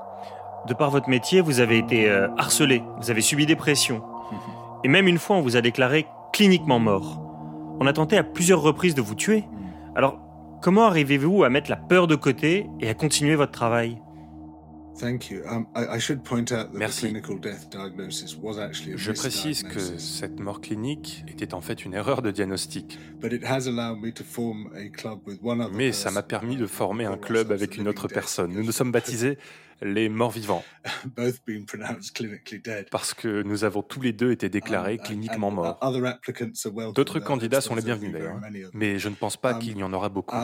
De 0.68 0.74
par 0.74 0.90
votre 0.90 1.08
métier, 1.08 1.40
vous 1.40 1.58
avez 1.58 1.78
été 1.78 2.08
euh, 2.08 2.28
harcelé, 2.38 2.84
vous 3.00 3.10
avez 3.10 3.20
subi 3.20 3.46
des 3.46 3.56
pressions. 3.56 4.02
Et 4.84 4.88
même 4.88 5.08
une 5.08 5.18
fois, 5.18 5.36
on 5.36 5.40
vous 5.40 5.56
a 5.56 5.60
déclaré 5.60 6.06
cliniquement 6.32 6.78
mort. 6.78 7.20
On 7.80 7.86
a 7.86 7.92
tenté 7.92 8.16
à 8.16 8.22
plusieurs 8.22 8.62
reprises 8.62 8.94
de 8.94 9.02
vous 9.02 9.16
tuer. 9.16 9.44
Alors, 9.96 10.18
comment 10.60 10.84
arrivez-vous 10.84 11.42
à 11.42 11.50
mettre 11.50 11.68
la 11.68 11.76
peur 11.76 12.06
de 12.06 12.14
côté 12.14 12.70
et 12.78 12.88
à 12.88 12.94
continuer 12.94 13.34
votre 13.34 13.52
travail? 13.52 14.00
Merci. 16.74 17.14
Je 18.96 19.12
précise 19.12 19.62
que 19.62 19.98
cette 19.98 20.40
mort 20.40 20.60
clinique 20.60 21.24
était 21.28 21.54
en 21.54 21.60
fait 21.60 21.84
une 21.84 21.94
erreur 21.94 22.22
de 22.22 22.30
diagnostic. 22.30 22.98
Mais 25.72 25.92
ça 25.92 26.10
m'a 26.10 26.22
permis 26.22 26.56
de 26.56 26.66
former 26.66 27.04
un 27.04 27.16
club 27.16 27.52
avec 27.52 27.76
une 27.76 27.88
autre 27.88 28.08
personne. 28.08 28.52
Nous 28.52 28.64
nous 28.64 28.72
sommes 28.72 28.92
baptisés 28.92 29.38
les 29.82 30.08
morts 30.08 30.30
vivants. 30.30 30.64
Parce 32.90 33.14
que 33.14 33.42
nous 33.42 33.64
avons 33.64 33.82
tous 33.82 34.00
les 34.00 34.12
deux 34.12 34.30
été 34.30 34.48
déclarés 34.48 34.98
um, 34.98 35.04
cliniquement 35.04 35.50
morts. 35.50 35.80
D'autres 36.94 37.20
candidats 37.20 37.60
sont 37.60 37.74
les 37.74 37.82
bienvenus 37.82 38.12
d'ailleurs. 38.12 38.40
Mais 38.72 38.98
je 38.98 39.08
ne 39.08 39.14
pense 39.14 39.36
pas 39.36 39.54
um, 39.54 39.58
qu'il 39.58 39.76
y 39.76 39.82
en 39.82 39.92
aura 39.92 40.08
beaucoup. 40.08 40.36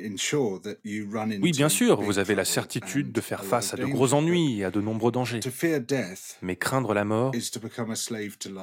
Oui, 0.00 1.50
bien 1.52 1.68
sûr, 1.68 2.00
vous 2.00 2.18
avez 2.18 2.34
la 2.34 2.44
certitude 2.44 3.12
de 3.12 3.20
faire 3.20 3.44
face 3.44 3.74
à 3.74 3.76
de 3.76 3.84
gros 3.84 4.14
ennuis 4.14 4.60
et 4.60 4.64
à 4.64 4.70
de 4.70 4.80
nombreux 4.80 5.12
dangers. 5.12 5.40
Mais 6.42 6.56
craindre 6.56 6.94
la 6.94 7.04
mort, 7.04 7.32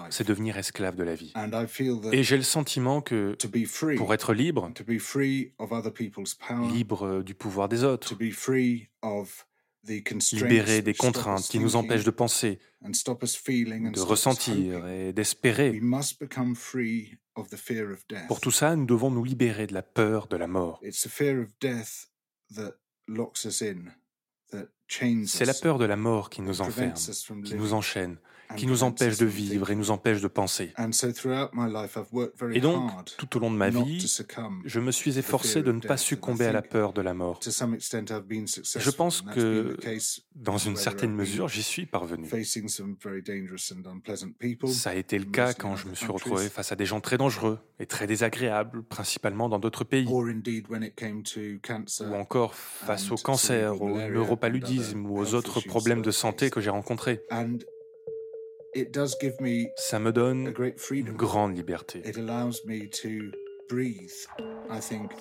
c'est 0.10 0.28
devenir 0.28 0.58
esclave 0.58 0.96
de 0.96 1.04
la 1.04 1.16
vie. 1.16 1.34
Et 2.14 2.24
j'ai 2.24 2.38
le 2.38 2.44
sentiment 2.44 3.02
que 3.02 3.36
pour 3.98 4.14
être 4.14 4.34
libre, 4.34 4.72
libre 6.74 7.24
du 7.24 7.36
pouvoir 7.36 7.70
des 7.70 7.84
autres, 7.84 8.16
libéré 10.32 10.82
des 10.82 10.94
contraintes 10.94 11.48
qui 11.48 11.60
nous 11.60 11.76
empêchent 11.76 12.04
de 12.04 12.12
penser, 12.12 12.60
de 12.82 14.02
ressentir 14.02 14.88
et 14.88 15.14
d'espérer, 15.14 15.80
pour 18.28 18.40
tout 18.40 18.52
ça, 18.52 18.76
nous 18.76 18.86
devons 18.86 19.12
nous 19.12 19.24
libérer 19.24 19.68
de 19.68 19.74
la 19.74 19.84
peur 19.84 20.28
de 20.28 20.38
la 20.38 20.48
mort. 20.48 20.82
C'est 25.28 25.46
la 25.46 25.54
peur 25.54 25.78
de 25.78 25.86
la 25.86 25.96
mort 25.96 26.30
qui 26.30 26.42
nous 26.42 26.62
enferme, 26.62 26.94
qui 27.44 27.56
nous 27.56 27.74
enchaîne, 27.74 28.18
qui 28.58 28.68
nous 28.68 28.84
empêche 28.84 29.18
de 29.18 29.26
vivre 29.26 29.72
et 29.72 29.76
nous 29.76 29.92
empêche 29.92 30.22
de 30.22 30.28
penser. 30.28 30.74
Et 32.54 32.60
donc, 32.60 32.92
tout 33.18 33.38
au 33.38 33.40
long 33.40 33.52
de 33.52 33.58
ma 33.58 33.70
vie, 33.70 34.06
je 34.66 34.80
me 34.80 34.92
suis 34.92 35.18
efforcé 35.18 35.64
de 35.64 35.72
ne 35.72 35.80
pas 35.80 35.98
succomber 35.98 36.46
à 36.46 36.52
la 36.52 36.62
peur 36.62 36.94
de 36.94 37.02
la 37.02 37.14
mort. 37.14 37.40
Je 37.44 38.92
pense 38.92 39.22
que, 39.22 39.78
dans 40.36 40.58
une 40.58 40.76
certaine 40.76 41.14
mesure, 41.14 41.48
j'y 41.48 41.64
suis 41.64 41.86
parvenu. 41.86 42.28
Ça 44.68 44.90
a 44.90 44.96
été 44.96 45.20
le 45.20 45.26
cas 45.26 45.54
quand 45.54 45.76
je 45.76 45.88
me 45.88 45.96
suis 45.96 46.08
retrouvé 46.08 46.50
face 46.50 46.72
à 46.72 46.76
des 46.76 46.86
gens 46.86 47.02
très 47.02 47.18
dangereux 47.18 47.60
et 47.80 47.86
très 47.86 48.08
désagréables, 48.08 48.84
principalement 48.84 49.50
dans 49.50 49.60
d'autres 49.60 49.84
pays. 49.84 50.08
Ou 50.08 50.24
encore 52.16 52.56
face 52.56 53.12
au 53.12 53.16
cancer, 53.16 53.82
au 53.82 53.90
neuropaludisme 53.90 55.06
ou 55.06 55.20
aux 55.20 55.34
autres 55.34 55.60
problèmes 55.62 56.02
de 56.02 56.12
santé 56.12 56.50
que 56.50 56.62
j'ai 56.62 56.70
rencontrés. 56.70 57.22
Ça 59.78 60.00
me 60.00 60.12
donne 60.12 60.54
une 60.92 61.12
grande 61.12 61.56
liberté. 61.56 62.02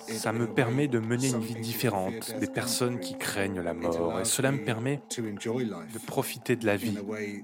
Ça 0.07 0.31
me 0.33 0.53
permet 0.53 0.87
de 0.87 0.99
mener 0.99 1.29
une 1.29 1.39
vie 1.39 1.55
différente 1.55 2.35
des 2.39 2.47
personnes 2.47 2.99
qui 2.99 3.17
craignent 3.17 3.61
la 3.61 3.73
mort 3.73 4.19
et 4.19 4.25
cela 4.25 4.51
me 4.51 4.63
permet 4.63 5.01
de 5.17 6.05
profiter 6.05 6.55
de 6.55 6.65
la 6.65 6.75
vie 6.75 6.97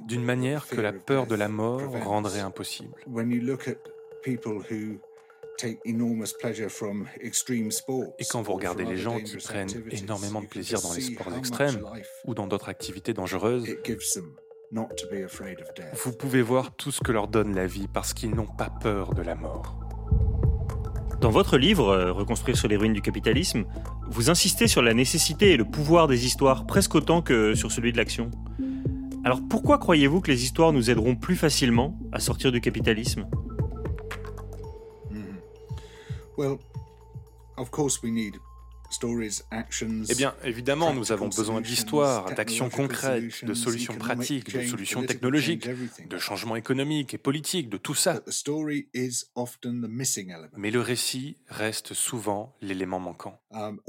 d'une 0.06 0.24
manière 0.24 0.68
que 0.68 0.82
la 0.82 0.94
peur 0.94 1.28
de 1.28 1.36
la 1.36 1.48
mort 1.48 1.82
rendrait 2.04 2.42
impossible. 2.42 2.94
Et 8.20 8.26
quand 8.30 8.42
vous 8.42 8.54
regardez 8.54 8.86
les 8.86 8.98
gens 8.98 9.20
qui 9.20 9.38
prennent 9.38 9.70
énormément 9.92 10.42
de 10.42 10.48
plaisir 10.48 10.82
dans 10.82 10.94
les 10.94 11.02
sports 11.02 11.36
extrêmes 11.38 11.84
ou 12.26 12.34
dans 12.34 12.48
d'autres 12.48 12.70
activités 12.70 13.14
dangereuses, 13.14 13.66
vous 16.04 16.14
pouvez 16.14 16.42
voir 16.42 16.76
tout 16.76 16.92
ce 16.92 17.02
que 17.02 17.12
leur 17.12 17.28
donne 17.28 17.54
la 17.56 17.68
vie 17.68 17.88
parce 17.88 18.14
qu'ils 18.14 18.34
n'ont 18.34 18.48
pas 18.48 18.70
peur 18.70 19.14
de 19.14 19.22
la 19.22 19.36
mort. 19.36 19.78
Dans 21.20 21.30
votre 21.30 21.58
livre, 21.58 21.90
euh, 21.90 22.12
Reconstruire 22.12 22.58
sur 22.58 22.68
les 22.68 22.78
ruines 22.78 22.94
du 22.94 23.02
capitalisme, 23.02 23.66
vous 24.10 24.30
insistez 24.30 24.68
sur 24.68 24.82
la 24.82 24.94
nécessité 24.94 25.52
et 25.52 25.58
le 25.58 25.66
pouvoir 25.66 26.08
des 26.08 26.26
histoires 26.26 26.66
presque 26.66 26.96
autant 26.96 27.22
que 27.22 27.54
sur 27.54 27.72
celui 27.72 27.92
de 27.92 27.98
l'action. 27.98 28.32
Alors 29.24 29.40
pourquoi 29.48 29.78
croyez-vous 29.78 30.22
que 30.22 30.32
les 30.32 30.44
histoires 30.44 30.74
nous 30.74 30.90
aideront 30.90 31.16
plus 31.16 31.36
facilement 31.36 32.00
à 32.12 32.20
sortir 32.20 32.52
du 32.52 32.60
capitalisme? 32.60 33.28
Mm-hmm. 35.12 35.36
Eh 40.10 40.16
bien, 40.16 40.36
évidemment, 40.44 40.94
nous 40.94 41.12
avons 41.12 41.28
besoin 41.28 41.62
d'histoires, 41.62 42.34
d'actions 42.34 42.70
concrètes, 42.70 43.46
de 43.46 43.54
solutions 43.54 43.96
pratiques, 43.96 44.54
de 44.54 44.64
solutions 44.64 45.04
technologiques, 45.06 45.68
de 46.08 46.18
changements 46.18 46.56
économiques 46.56 47.14
et 47.14 47.18
politiques, 47.18 47.70
de 47.70 47.78
tout 47.78 47.96
ça. 47.96 48.22
Mais 50.58 50.72
le 50.72 50.82
récit 50.82 51.38
reste 51.48 51.94
souvent 51.94 52.56
l'élément 52.62 53.00
manquant. 53.00 53.42
Um, 53.52 53.80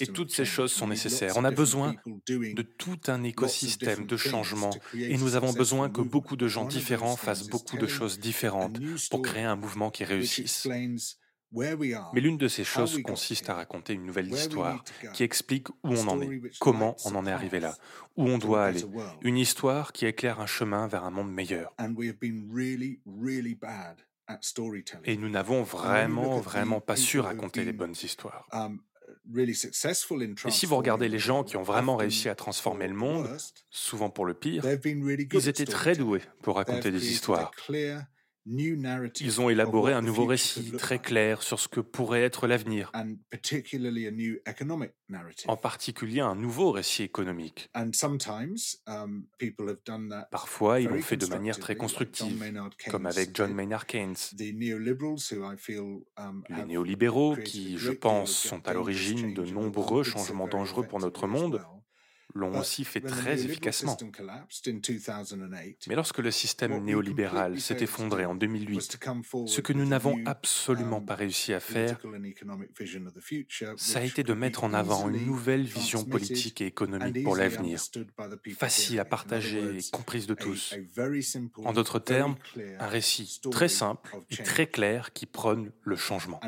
et 0.00 0.06
toutes 0.06 0.32
ces 0.32 0.44
choses 0.44 0.72
sont 0.72 0.86
nécessaires. 0.86 1.36
On 1.36 1.44
a 1.44 1.50
besoin 1.50 1.96
de 2.06 2.62
tout 2.62 2.98
un 3.06 3.22
écosystème 3.22 4.06
de 4.06 4.16
changements 4.16 4.70
et 4.94 5.16
nous 5.16 5.34
avons 5.36 5.52
besoin 5.52 5.88
que 5.90 6.00
beaucoup 6.00 6.36
de 6.36 6.48
gens 6.48 6.64
différents 6.64 7.16
fassent 7.16 7.48
beaucoup 7.48 7.76
de 7.76 7.86
choses 7.86 8.18
différentes 8.18 8.78
pour 9.10 9.22
créer 9.22 9.44
un 9.44 9.56
mouvement 9.56 9.90
qui 9.90 10.04
réussisse. 10.04 10.68
Mais 11.52 12.20
l'une 12.20 12.38
de 12.38 12.48
ces 12.48 12.64
choses 12.64 13.02
consiste 13.02 13.50
à 13.50 13.54
raconter 13.54 13.94
une 13.94 14.06
nouvelle 14.06 14.30
histoire 14.30 14.84
qui 15.12 15.24
explique 15.24 15.68
où 15.70 15.74
on 15.82 16.06
en 16.06 16.20
est, 16.20 16.40
comment 16.60 16.96
on 17.04 17.14
en 17.16 17.26
est 17.26 17.32
arrivé 17.32 17.60
là, 17.60 17.76
où 18.16 18.28
on 18.28 18.38
doit 18.38 18.64
aller, 18.66 18.84
une 19.22 19.36
histoire 19.36 19.92
qui 19.92 20.06
éclaire 20.06 20.40
un 20.40 20.46
chemin 20.46 20.86
vers 20.86 21.04
un 21.04 21.10
monde 21.10 21.32
meilleur. 21.32 21.74
Et 25.04 25.16
nous 25.16 25.28
n'avons 25.28 25.62
vraiment, 25.62 26.38
vraiment 26.38 26.80
pas 26.80 26.96
su 26.96 27.18
raconter 27.18 27.64
les 27.64 27.72
bonnes 27.72 27.96
histoires. 28.00 28.46
Um, 28.52 28.80
Et 30.46 30.50
si 30.50 30.66
vous 30.66 30.76
regardez 30.76 31.08
les 31.08 31.18
gens 31.18 31.44
qui 31.44 31.56
ont 31.56 31.62
vraiment 31.62 31.96
réussi 31.96 32.28
à 32.28 32.34
transformer 32.34 32.88
le 32.88 32.94
monde, 32.94 33.28
souvent 33.70 34.10
pour 34.10 34.24
le 34.24 34.34
pire, 34.34 34.64
ils 34.64 35.48
étaient 35.48 35.64
très 35.64 35.94
doués 35.94 36.22
pour 36.42 36.56
raconter 36.56 36.90
des 36.90 37.10
histoires. 37.10 37.50
Ils 38.46 39.40
ont 39.40 39.50
élaboré 39.50 39.92
un 39.92 40.02
nouveau 40.02 40.26
récit 40.26 40.72
très 40.72 40.98
clair 40.98 41.42
sur 41.42 41.60
ce 41.60 41.68
que 41.68 41.80
pourrait 41.80 42.22
être 42.22 42.46
l'avenir, 42.46 42.90
en 45.46 45.56
particulier 45.56 46.20
un 46.20 46.34
nouveau 46.34 46.72
récit 46.72 47.02
économique. 47.02 47.70
Um, 47.74 47.92
Parfois, 50.30 50.80
ils 50.80 50.88
l'ont 50.88 51.02
fait 51.02 51.16
de 51.16 51.26
manière 51.26 51.58
très 51.58 51.76
constructive, 51.76 52.42
comme 52.88 53.06
avec 53.06 53.36
John 53.36 53.52
Maynard 53.52 53.86
Keynes. 53.86 54.16
Um, 54.32 54.38
Les 56.48 56.64
néolibéraux, 56.64 57.36
qui, 57.36 57.76
je 57.78 57.90
pense, 57.90 58.32
sont 58.32 58.66
à 58.68 58.72
l'origine 58.72 59.34
de 59.34 59.44
nombreux 59.44 60.02
changements 60.02 60.48
dangereux 60.48 60.86
pour 60.86 61.00
notre 61.00 61.26
monde, 61.26 61.62
l'ont 62.34 62.58
aussi 62.58 62.84
fait 62.84 63.00
très 63.00 63.44
efficacement. 63.44 63.96
Mais 65.88 65.94
lorsque 65.94 66.18
le 66.18 66.30
système 66.30 66.82
néolibéral 66.84 67.60
s'est 67.60 67.78
effondré 67.80 68.24
en 68.24 68.34
2008, 68.34 68.98
ce 69.46 69.60
que 69.60 69.72
nous 69.72 69.86
n'avons 69.86 70.20
absolument 70.26 70.98
um, 70.98 71.06
pas 71.06 71.14
réussi 71.14 71.52
à 71.52 71.60
faire, 71.60 71.98
ça 73.76 73.98
a 73.98 74.02
été 74.02 74.22
de 74.22 74.32
mettre 74.34 74.64
en 74.64 74.74
avant 74.74 75.08
une 75.08 75.24
nouvelle 75.24 75.62
vision 75.62 76.04
politique 76.04 76.60
et 76.60 76.66
économique 76.66 77.24
pour 77.24 77.36
l'avenir, 77.36 77.80
facile 78.56 79.00
à 79.00 79.04
partager 79.04 79.78
et 79.78 79.90
comprise 79.90 80.26
de 80.26 80.34
tous. 80.34 80.74
En 81.64 81.72
d'autres 81.72 81.98
termes, 81.98 82.36
un 82.78 82.86
récit 82.86 83.40
très 83.50 83.68
simple 83.68 84.10
et 84.30 84.36
très 84.36 84.66
clair 84.66 85.12
qui 85.12 85.26
prône 85.26 85.72
le 85.82 85.96
changement. 85.96 86.40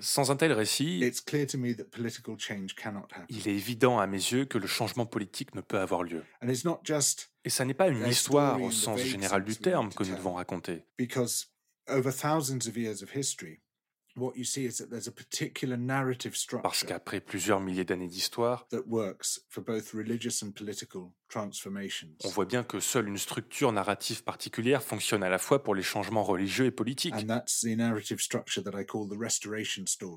Sans 0.00 0.30
un 0.30 0.36
tel 0.36 0.52
récit, 0.52 1.00
il 3.28 3.48
est 3.48 3.54
évident 3.54 3.98
à 3.98 4.06
mes 4.06 4.16
yeux 4.16 4.44
que 4.44 4.57
le 4.58 4.66
changement 4.66 5.06
politique 5.06 5.54
ne 5.54 5.60
peut 5.60 5.78
avoir 5.78 6.02
lieu. 6.02 6.24
Et 6.42 7.50
ce 7.50 7.62
n'est 7.62 7.74
pas 7.74 7.88
une 7.88 8.06
histoire 8.06 8.60
au 8.60 8.70
sens 8.70 9.00
général 9.00 9.44
du 9.44 9.56
terme 9.56 9.92
que 9.92 10.04
nous 10.04 10.16
devons 10.16 10.34
raconter. 10.34 10.84
Parce 16.62 16.84
qu'après 16.84 17.20
plusieurs 17.20 17.60
milliers 17.60 17.84
d'années 17.84 18.08
d'histoire, 18.08 18.66
on 18.72 19.08
voit 22.28 22.44
bien 22.44 22.64
que 22.64 22.80
seule 22.80 23.08
une 23.08 23.18
structure 23.18 23.72
narrative 23.72 24.24
particulière 24.24 24.82
fonctionne 24.82 25.22
à 25.22 25.28
la 25.28 25.38
fois 25.38 25.62
pour 25.62 25.74
les 25.74 25.82
changements 25.82 26.24
religieux 26.24 26.66
et 26.66 26.70
politiques. 26.70 27.14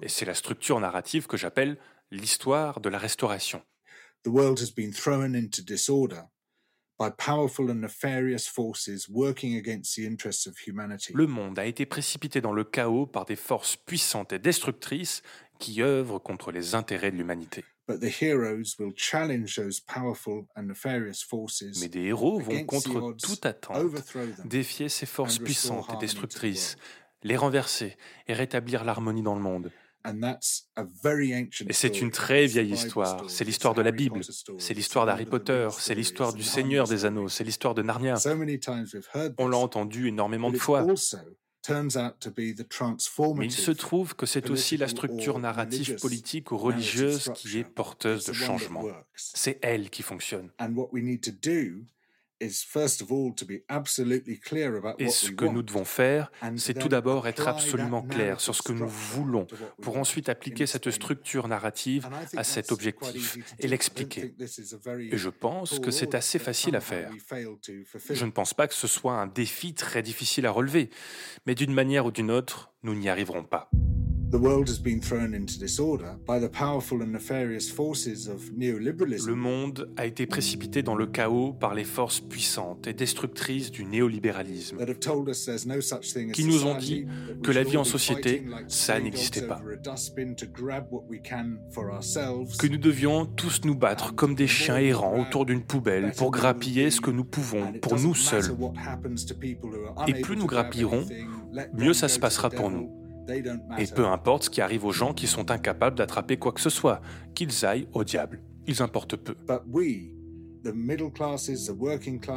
Et 0.02 0.10
c'est 0.10 0.26
la 0.26 0.34
structure 0.34 0.80
narrative 0.80 1.28
que 1.28 1.38
j'appelle 1.38 1.78
l'histoire 2.12 2.82
de 2.82 2.90
la 2.90 2.98
restauration. 2.98 3.64
The 4.24 4.30
world 4.30 4.60
has 4.60 4.72
been 4.72 4.94
thrown 4.94 5.36
into 5.36 5.64
disorder 5.64 6.28
by 7.00 7.10
powerful 7.10 7.72
and 7.72 7.82
nefarious 7.82 8.48
forces 8.48 9.10
working 9.10 9.56
against 9.56 9.96
the 9.96 10.06
interests 10.06 10.46
of 10.46 10.60
humanity. 10.60 11.12
Le 11.16 11.26
monde 11.26 11.58
a 11.58 11.66
été 11.66 11.88
précipité 11.88 12.42
dans 12.42 12.54
le 12.54 12.64
chaos 12.64 13.08
par 13.08 13.26
des 13.26 13.36
forces 13.36 13.76
puissantes 13.76 14.34
et 14.34 14.40
destructrices 14.40 15.24
qui 15.58 15.82
œuvrent 15.82 16.22
contre 16.22 16.52
les 16.52 16.76
intérêts 16.76 17.12
de 17.12 17.18
l'humanité. 17.18 17.66
Mais 17.88 17.98
des 17.98 18.14
héros 22.06 22.40
vont 22.40 22.66
contre 22.66 23.16
toute 23.18 23.46
attente 23.46 24.46
défier 24.46 24.90
ces 24.90 25.06
forces 25.08 25.40
puissantes 25.40 25.90
et 25.94 25.98
destructrices, 25.98 26.78
les 27.24 27.38
renverser 27.38 27.98
et 28.28 28.34
rétablir 28.34 28.84
l'harmonie 28.84 29.24
dans 29.24 29.36
le 29.36 29.42
monde. 29.42 29.72
Et 31.68 31.74
c'est 31.74 32.02
une 32.02 32.12
très 32.12 32.46
vieille 32.46 32.72
histoire. 32.72 33.30
C'est 33.30 33.44
l'histoire 33.44 33.74
de 33.74 33.82
la 33.82 33.92
Bible, 33.92 34.22
c'est 34.58 34.74
l'histoire 34.74 35.06
d'Harry 35.06 35.26
Potter, 35.26 35.70
c'est 35.78 35.96
l'histoire 35.96 36.34
du 36.34 36.44
Seigneur 36.44 36.88
des 36.88 37.06
Anneaux, 37.06 37.30
c'est 37.30 37.44
l'histoire 37.44 37.74
de 37.76 37.82
Narnia. 37.82 38.16
On 39.38 39.48
l'a 39.48 39.58
entendu 39.58 40.08
énormément 40.08 40.52
de 40.52 40.58
fois. 40.58 40.86
Mais 43.36 43.46
il 43.46 43.52
se 43.52 43.72
trouve 43.72 44.16
que 44.16 44.26
c'est 44.26 44.50
aussi 44.50 44.78
la 44.78 44.88
structure 44.88 45.38
narrative 45.38 45.96
politique 45.98 46.52
ou 46.52 46.58
religieuse 46.58 47.32
qui 47.36 47.60
est 47.60 47.64
porteuse 47.64 48.26
de 48.26 48.34
changement. 48.34 48.84
C'est 49.16 49.60
elle 49.62 49.90
qui 49.90 50.02
fonctionne. 50.02 50.50
Et 52.42 52.50
ce 55.10 55.32
que 55.32 55.46
nous 55.46 55.62
devons 55.62 55.86
faire, 55.86 56.32
c'est 56.58 56.74
tout 56.74 56.90
d'abord 56.90 57.28
être 57.28 57.48
absolument 57.48 58.02
clair 58.02 58.40
sur 58.42 58.56
ce 58.56 58.62
que 58.62 58.74
nous 58.74 58.88
voulons 58.88 59.48
pour 59.82 59.98
ensuite 59.98 60.30
appliquer 60.30 60.66
cette 60.66 60.90
structure 60.92 61.48
narrative 61.48 62.10
à 62.36 62.44
cet 62.44 62.72
objectif 62.72 63.38
et 63.60 63.68
l'expliquer. 63.68 64.34
Et 65.12 65.18
je 65.18 65.30
pense 65.30 65.80
que 65.80 65.92
c'est 65.92 66.16
assez 66.16 66.40
facile 66.40 66.76
à 66.76 66.82
faire. 66.82 67.12
Je 68.10 68.26
ne 68.26 68.32
pense 68.32 68.54
pas 68.54 68.68
que 68.68 68.74
ce 68.74 68.88
soit 68.88 69.14
un 69.14 69.28
défi 69.28 69.74
très 69.74 70.02
difficile 70.02 70.46
à 70.46 70.52
relever, 70.52 70.90
mais 71.46 71.56
d'une 71.56 71.74
manière 71.74 72.06
ou 72.06 72.12
d'une 72.12 72.32
autre, 72.32 72.74
nous 72.84 72.96
n'y 72.96 73.10
arriverons 73.10 73.44
pas. 73.44 73.70
Le 74.34 74.38
monde 79.36 79.90
a 79.98 80.06
été 80.06 80.26
précipité 80.26 80.84
dans 80.84 80.96
le 80.96 81.06
chaos 81.06 81.52
par 81.52 81.74
les 81.74 81.84
forces 81.84 82.22
puissantes 82.22 82.88
et 82.88 82.94
destructrices 82.94 83.72
du 83.72 83.84
néolibéralisme, 83.84 84.78
qui 86.34 86.46
nous 86.46 86.66
ont 86.66 86.78
dit 86.78 87.08
que 87.44 87.52
la 87.52 87.64
vie 87.64 87.76
en 87.76 87.84
société, 87.84 88.46
ça 88.70 89.02
n'existait 89.02 89.48
pas, 89.48 89.62
que 92.60 92.68
nous 92.68 92.78
devions 92.78 93.26
tous 93.26 93.66
nous 93.66 93.76
battre 93.76 94.16
comme 94.16 94.36
des 94.36 94.48
chiens 94.48 94.78
errants 94.78 95.20
autour 95.20 95.46
d'une 95.46 95.64
poubelle 95.64 96.14
pour 96.16 96.32
grappiller 96.32 96.90
ce 96.90 97.02
que 97.02 97.12
nous 97.12 97.26
pouvons 97.26 97.74
pour 97.82 98.00
nous 98.00 98.16
seuls. 98.16 98.56
Et 100.08 100.14
plus 100.14 100.38
nous 100.38 100.46
grappillerons, 100.48 101.06
mieux 101.74 101.94
ça 101.94 102.08
se 102.08 102.18
passera 102.18 102.50
pour 102.50 102.72
nous. 102.72 103.01
Et 103.78 103.86
peu 103.88 104.06
importe 104.08 104.44
ce 104.44 104.50
qui 104.50 104.62
arrive 104.62 104.86
aux 104.86 104.92
gens 104.92 105.14
qui 105.14 105.28
sont 105.28 105.52
incapables 105.52 105.98
d'attraper 105.98 106.38
quoi 106.38 106.52
que 106.52 106.62
ce 106.62 106.70
soit, 106.70 107.02
qu'ils 107.36 107.66
aillent 107.66 107.88
au 107.94 108.04
diable. 108.04 108.42
Ils 108.68 108.82
importent 108.82 109.16
peu. 109.16 109.36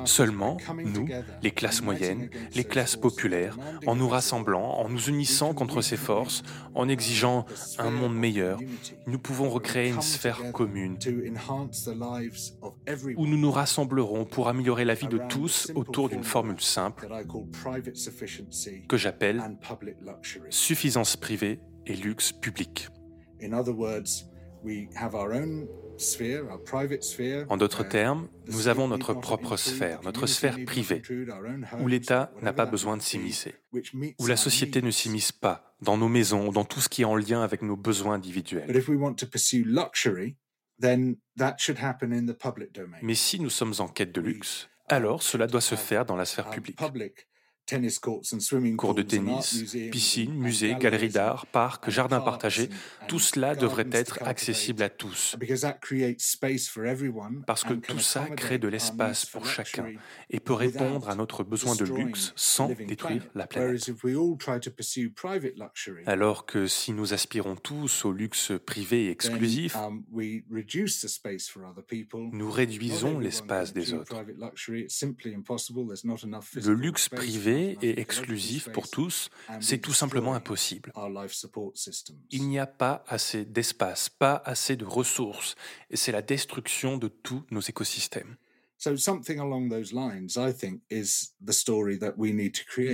Seulement, 0.04 0.56
nous, 0.84 1.08
les 1.42 1.50
classes 1.50 1.82
moyennes, 1.82 2.30
les 2.54 2.64
classes 2.64 2.96
populaires, 2.96 3.58
en 3.86 3.96
nous 3.96 4.08
rassemblant, 4.08 4.78
en 4.78 4.88
nous 4.88 5.08
unissant 5.08 5.52
contre 5.52 5.82
ces 5.82 5.96
forces, 5.96 6.42
en 6.74 6.88
exigeant 6.88 7.44
un 7.78 7.90
monde 7.90 8.16
meilleur, 8.16 8.58
nous 9.06 9.18
pouvons 9.18 9.50
recréer 9.50 9.90
une 9.90 10.00
sphère 10.00 10.52
commune 10.52 10.96
où 13.16 13.26
nous 13.26 13.38
nous 13.38 13.50
rassemblerons 13.50 14.24
pour 14.24 14.48
améliorer 14.48 14.84
la 14.84 14.94
vie 14.94 15.08
de 15.08 15.20
tous 15.28 15.70
autour 15.74 16.08
d'une 16.08 16.24
formule 16.24 16.60
simple 16.60 17.08
que 18.88 18.96
j'appelle 18.96 19.42
suffisance 20.50 21.16
privée 21.16 21.60
et 21.86 21.94
luxe 21.94 22.32
public. 22.32 22.88
En 27.48 27.56
d'autres 27.56 27.84
termes, 27.84 28.28
nous 28.48 28.68
avons 28.68 28.88
notre 28.88 29.14
propre 29.14 29.56
sphère, 29.56 30.02
notre 30.02 30.26
sphère 30.26 30.56
privée, 30.64 31.02
où 31.80 31.88
l'État 31.88 32.32
n'a 32.42 32.52
pas 32.52 32.66
besoin 32.66 32.96
de 32.96 33.02
s'immiscer, 33.02 33.54
où 34.18 34.26
la 34.26 34.36
société 34.36 34.82
ne 34.82 34.90
s'immisce 34.90 35.32
pas 35.32 35.76
dans 35.80 35.96
nos 35.96 36.08
maisons, 36.08 36.50
dans 36.50 36.64
tout 36.64 36.80
ce 36.80 36.88
qui 36.88 37.02
est 37.02 37.06
en 37.06 37.16
lien 37.16 37.42
avec 37.42 37.62
nos 37.62 37.76
besoins 37.76 38.14
individuels. 38.14 38.70
Mais 43.02 43.14
si 43.14 43.40
nous 43.40 43.50
sommes 43.50 43.74
en 43.78 43.88
quête 43.88 44.12
de 44.12 44.20
luxe, 44.20 44.68
alors 44.88 45.22
cela 45.22 45.46
doit 45.46 45.60
se 45.60 45.74
faire 45.76 46.04
dans 46.04 46.16
la 46.16 46.24
sphère 46.24 46.50
publique. 46.50 46.78
Cours 48.76 48.94
de 48.94 49.02
tennis, 49.02 49.64
piscines, 49.90 50.34
musées, 50.34 50.76
galeries 50.78 51.08
d'art, 51.08 51.46
parcs, 51.46 51.88
jardins 51.88 52.20
partagés, 52.20 52.68
tout 53.08 53.18
cela 53.18 53.54
devrait 53.54 53.88
être 53.90 54.22
accessible 54.22 54.82
à 54.82 54.90
tous. 54.90 55.34
Parce 57.46 57.64
que 57.64 57.72
tout 57.72 58.00
ça 58.00 58.26
crée 58.36 58.58
de 58.58 58.68
l'espace 58.68 59.24
pour 59.24 59.46
chacun 59.46 59.86
et 60.28 60.40
peut 60.40 60.52
répondre 60.52 61.08
à 61.08 61.14
notre 61.14 61.42
besoin 61.42 61.74
de 61.74 61.84
luxe 61.84 62.34
sans 62.36 62.68
détruire 62.68 63.26
la 63.34 63.46
planète. 63.46 63.90
Alors 66.04 66.44
que 66.44 66.66
si 66.66 66.92
nous 66.92 67.14
aspirons 67.14 67.56
tous 67.56 68.04
au 68.04 68.12
luxe 68.12 68.52
privé 68.66 69.06
et 69.06 69.10
exclusif, 69.10 69.76
um, 69.76 70.04
nous 72.32 72.50
réduisons 72.50 73.18
l'espace 73.18 73.72
des 73.72 73.94
autres. 73.94 74.14
Le 76.54 76.74
luxe 76.74 77.08
privé 77.08 77.53
et 77.54 78.00
exclusif 78.00 78.68
pour 78.72 78.88
tous, 78.88 79.30
c'est 79.60 79.78
tout 79.78 79.92
simplement 79.92 80.34
impossible. 80.34 80.92
Il 82.30 82.48
n'y 82.48 82.58
a 82.58 82.66
pas 82.66 83.04
assez 83.08 83.44
d'espace, 83.44 84.08
pas 84.08 84.42
assez 84.44 84.76
de 84.76 84.84
ressources, 84.84 85.54
et 85.90 85.96
c'est 85.96 86.12
la 86.12 86.22
destruction 86.22 86.98
de 86.98 87.08
tous 87.08 87.44
nos 87.50 87.60
écosystèmes. 87.60 88.36
Il 88.80 88.90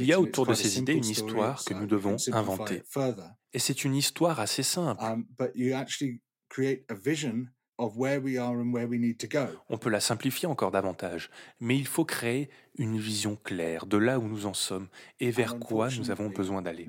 y 0.04 0.12
a 0.12 0.20
autour 0.20 0.46
de 0.46 0.54
ces 0.54 0.78
idées 0.78 0.94
une 0.94 1.04
histoire 1.04 1.64
que 1.64 1.74
nous 1.74 1.86
devons 1.86 2.16
inventer. 2.32 2.82
Et 3.52 3.58
c'est 3.58 3.84
une 3.84 3.96
histoire 3.96 4.38
assez 4.38 4.62
simple. 4.62 5.02
On 9.68 9.78
peut 9.78 9.90
la 9.90 10.00
simplifier 10.00 10.46
encore 10.46 10.70
davantage, 10.70 11.30
mais 11.60 11.76
il 11.76 11.86
faut 11.86 12.04
créer 12.04 12.50
une 12.78 12.98
vision 12.98 13.36
claire 13.42 13.86
de 13.86 13.96
là 13.96 14.18
où 14.18 14.28
nous 14.28 14.46
en 14.46 14.54
sommes 14.54 14.88
et 15.18 15.30
vers 15.30 15.58
quoi 15.58 15.88
nous 15.98 16.10
avons 16.10 16.28
besoin 16.28 16.62
d'aller. 16.62 16.86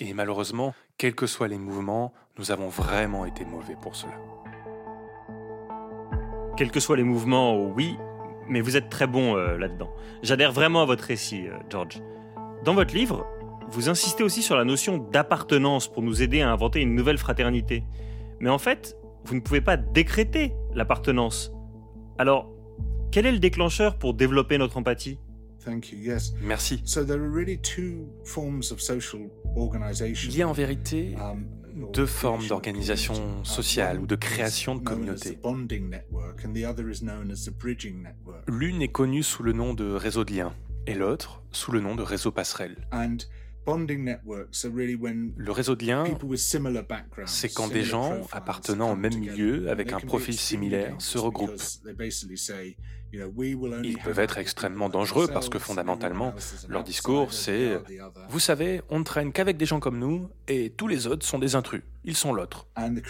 Et 0.00 0.14
malheureusement, 0.14 0.74
quels 0.96 1.14
que 1.14 1.26
soient 1.26 1.48
les 1.48 1.58
mouvements, 1.58 2.12
nous 2.38 2.50
avons 2.50 2.68
vraiment 2.68 3.24
été 3.24 3.44
mauvais 3.44 3.76
pour 3.80 3.96
cela. 3.96 4.14
Quels 6.56 6.70
que 6.70 6.80
soient 6.80 6.96
les 6.96 7.04
mouvements, 7.04 7.62
oui, 7.64 7.96
mais 8.48 8.60
vous 8.60 8.76
êtes 8.76 8.88
très 8.88 9.06
bon 9.06 9.36
euh, 9.36 9.56
là-dedans. 9.58 9.90
J'adhère 10.22 10.52
vraiment 10.52 10.82
à 10.82 10.86
votre 10.86 11.04
récit, 11.04 11.48
euh, 11.48 11.56
George. 11.70 12.02
Dans 12.64 12.74
votre 12.74 12.94
livre, 12.94 13.26
vous 13.68 13.88
insistez 13.88 14.24
aussi 14.24 14.42
sur 14.42 14.56
la 14.56 14.64
notion 14.64 14.98
d'appartenance 14.98 15.88
pour 15.88 16.02
nous 16.02 16.22
aider 16.22 16.40
à 16.40 16.50
inventer 16.50 16.80
une 16.80 16.94
nouvelle 16.94 17.18
fraternité. 17.18 17.84
Mais 18.40 18.50
en 18.50 18.58
fait, 18.58 18.96
vous 19.24 19.34
ne 19.34 19.40
pouvez 19.40 19.60
pas 19.60 19.76
décréter 19.76 20.52
l'appartenance. 20.74 21.52
Alors, 22.18 22.50
quel 23.10 23.26
est 23.26 23.32
le 23.32 23.38
déclencheur 23.38 23.98
pour 23.98 24.14
développer 24.14 24.58
notre 24.58 24.76
empathie? 24.76 25.18
Merci. 26.40 26.82
Il 30.24 30.36
y 30.36 30.42
a 30.42 30.48
en 30.48 30.52
vérité 30.52 31.14
um, 31.20 31.46
deux 31.92 32.06
formes 32.06 32.46
d'organisation 32.46 33.44
sociale 33.44 34.00
ou 34.00 34.06
de 34.06 34.14
création 34.16 34.76
de 34.76 34.80
communautés. 34.80 35.38
L'une 38.46 38.82
est 38.82 38.92
connue 38.92 39.22
sous 39.22 39.42
le 39.42 39.52
nom 39.52 39.74
de 39.74 39.92
réseau 39.92 40.24
de 40.24 40.32
liens 40.32 40.54
et 40.86 40.94
l'autre 40.94 41.42
sous 41.52 41.72
le 41.72 41.80
nom 41.80 41.94
de 41.96 42.02
réseau 42.02 42.30
passerelle. 42.30 42.76
Le 43.66 45.50
réseau 45.52 45.76
de 45.76 45.84
liens, 45.86 46.04
c'est 47.26 47.52
quand 47.52 47.68
des 47.68 47.82
gens 47.82 48.20
appartenant 48.32 48.92
au 48.92 48.96
même 48.96 49.18
milieu 49.18 49.70
avec 49.70 49.92
un 49.92 50.00
profil 50.00 50.34
similaire 50.38 50.94
se 50.98 51.18
regroupent. 51.18 51.60
Ils 53.84 53.98
peuvent 54.04 54.18
être 54.18 54.38
extrêmement 54.38 54.88
dangereux 54.88 55.28
parce 55.28 55.48
que 55.48 55.58
fondamentalement, 55.58 56.34
leur 56.68 56.84
discours, 56.84 57.32
c'est⁇ 57.32 57.76
Vous 58.28 58.38
savez, 58.40 58.82
on 58.90 58.98
ne 58.98 59.04
traîne 59.04 59.32
qu'avec 59.32 59.56
des 59.56 59.64
gens 59.66 59.80
comme 59.80 59.98
nous 59.98 60.28
et 60.46 60.70
tous 60.70 60.88
les 60.88 61.06
autres 61.06 61.26
sont 61.26 61.38
des 61.38 61.54
intrus, 61.54 61.82
ils 62.04 62.16
sont 62.16 62.32
l'autre. 62.32 62.68
Um, 62.76 63.00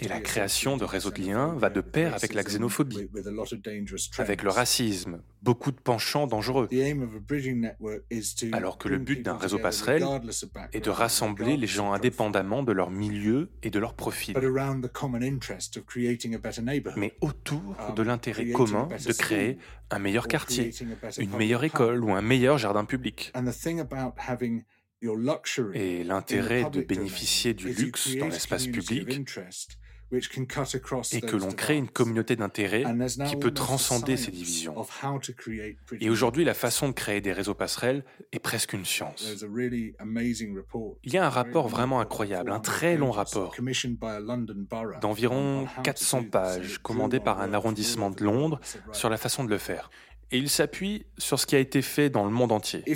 et 0.00 0.08
la 0.08 0.20
création 0.20 0.76
de 0.76 0.84
réseaux 0.84 1.10
de 1.10 1.20
liens 1.20 1.54
va 1.56 1.70
de 1.70 1.80
pair 1.80 2.14
avec 2.14 2.34
la 2.34 2.42
xénophobie, 2.42 3.08
avec 4.18 4.42
le 4.42 4.50
racisme, 4.50 5.20
beaucoup 5.42 5.72
de 5.72 5.80
penchants 5.80 6.26
dangereux. 6.26 6.68
Alors 8.52 8.78
que 8.78 8.88
le 8.88 8.98
but 8.98 9.22
d'un 9.22 9.36
réseau 9.36 9.58
passerelle 9.58 10.04
est 10.72 10.84
de 10.84 10.90
rassembler 10.90 11.56
les 11.56 11.66
gens 11.66 11.92
indépendamment 11.92 12.62
de 12.62 12.72
leur 12.72 12.90
milieu 12.90 13.50
et 13.62 13.70
de 13.70 13.78
leur 13.78 13.94
profil. 13.94 14.36
Mais 16.96 17.14
autour 17.20 17.76
um, 17.88 17.94
de 17.94 18.02
l'intérêt 18.02 18.50
commun 18.50 18.88
de 18.88 19.12
créer 19.12 19.58
un 19.90 19.98
meilleur 19.98 20.28
quartier, 20.28 20.72
une 21.18 21.36
meilleure 21.36 21.64
école 21.64 22.04
ou 22.04 22.12
un 22.12 22.22
meilleur 22.22 22.58
jardin 22.58 22.84
public. 22.84 23.32
Et 25.74 26.04
l'intérêt 26.04 26.68
de 26.70 26.80
bénéficier 26.80 27.54
du 27.54 27.72
luxe 27.72 28.16
dans 28.16 28.28
l'espace 28.28 28.66
public 28.66 29.20
et 31.12 31.20
que 31.20 31.36
l'on 31.36 31.52
crée 31.52 31.76
une 31.76 31.88
communauté 31.88 32.34
d'intérêt 32.34 32.84
qui 33.28 33.36
peut 33.36 33.50
transcender 33.50 34.16
ces 34.16 34.30
divisions. 34.30 34.74
Et 36.00 36.08
aujourd'hui, 36.08 36.44
la 36.44 36.54
façon 36.54 36.88
de 36.88 36.92
créer 36.94 37.20
des 37.20 37.32
réseaux 37.32 37.54
passerelles 37.54 38.04
est 38.32 38.38
presque 38.38 38.72
une 38.72 38.86
science. 38.86 39.44
Il 41.04 41.12
y 41.12 41.18
a 41.18 41.26
un 41.26 41.28
rapport 41.28 41.68
vraiment 41.68 42.00
incroyable, 42.00 42.52
un 42.52 42.60
très 42.60 42.96
long 42.96 43.10
rapport 43.10 43.54
d'environ 45.00 45.66
400 45.84 46.24
pages, 46.24 46.78
commandé 46.78 47.20
par 47.20 47.40
un 47.40 47.52
arrondissement 47.52 48.10
de 48.10 48.24
Londres 48.24 48.60
sur 48.92 49.10
la 49.10 49.18
façon 49.18 49.44
de 49.44 49.50
le 49.50 49.58
faire. 49.58 49.90
Et 50.30 50.38
il 50.38 50.50
s'appuie 50.50 51.06
sur 51.16 51.40
ce 51.40 51.46
qui 51.46 51.56
a 51.56 51.58
été 51.58 51.82
fait 51.82 52.10
dans 52.10 52.24
le 52.24 52.30
monde 52.30 52.52
entier. 52.52 52.82
Et 52.86 52.94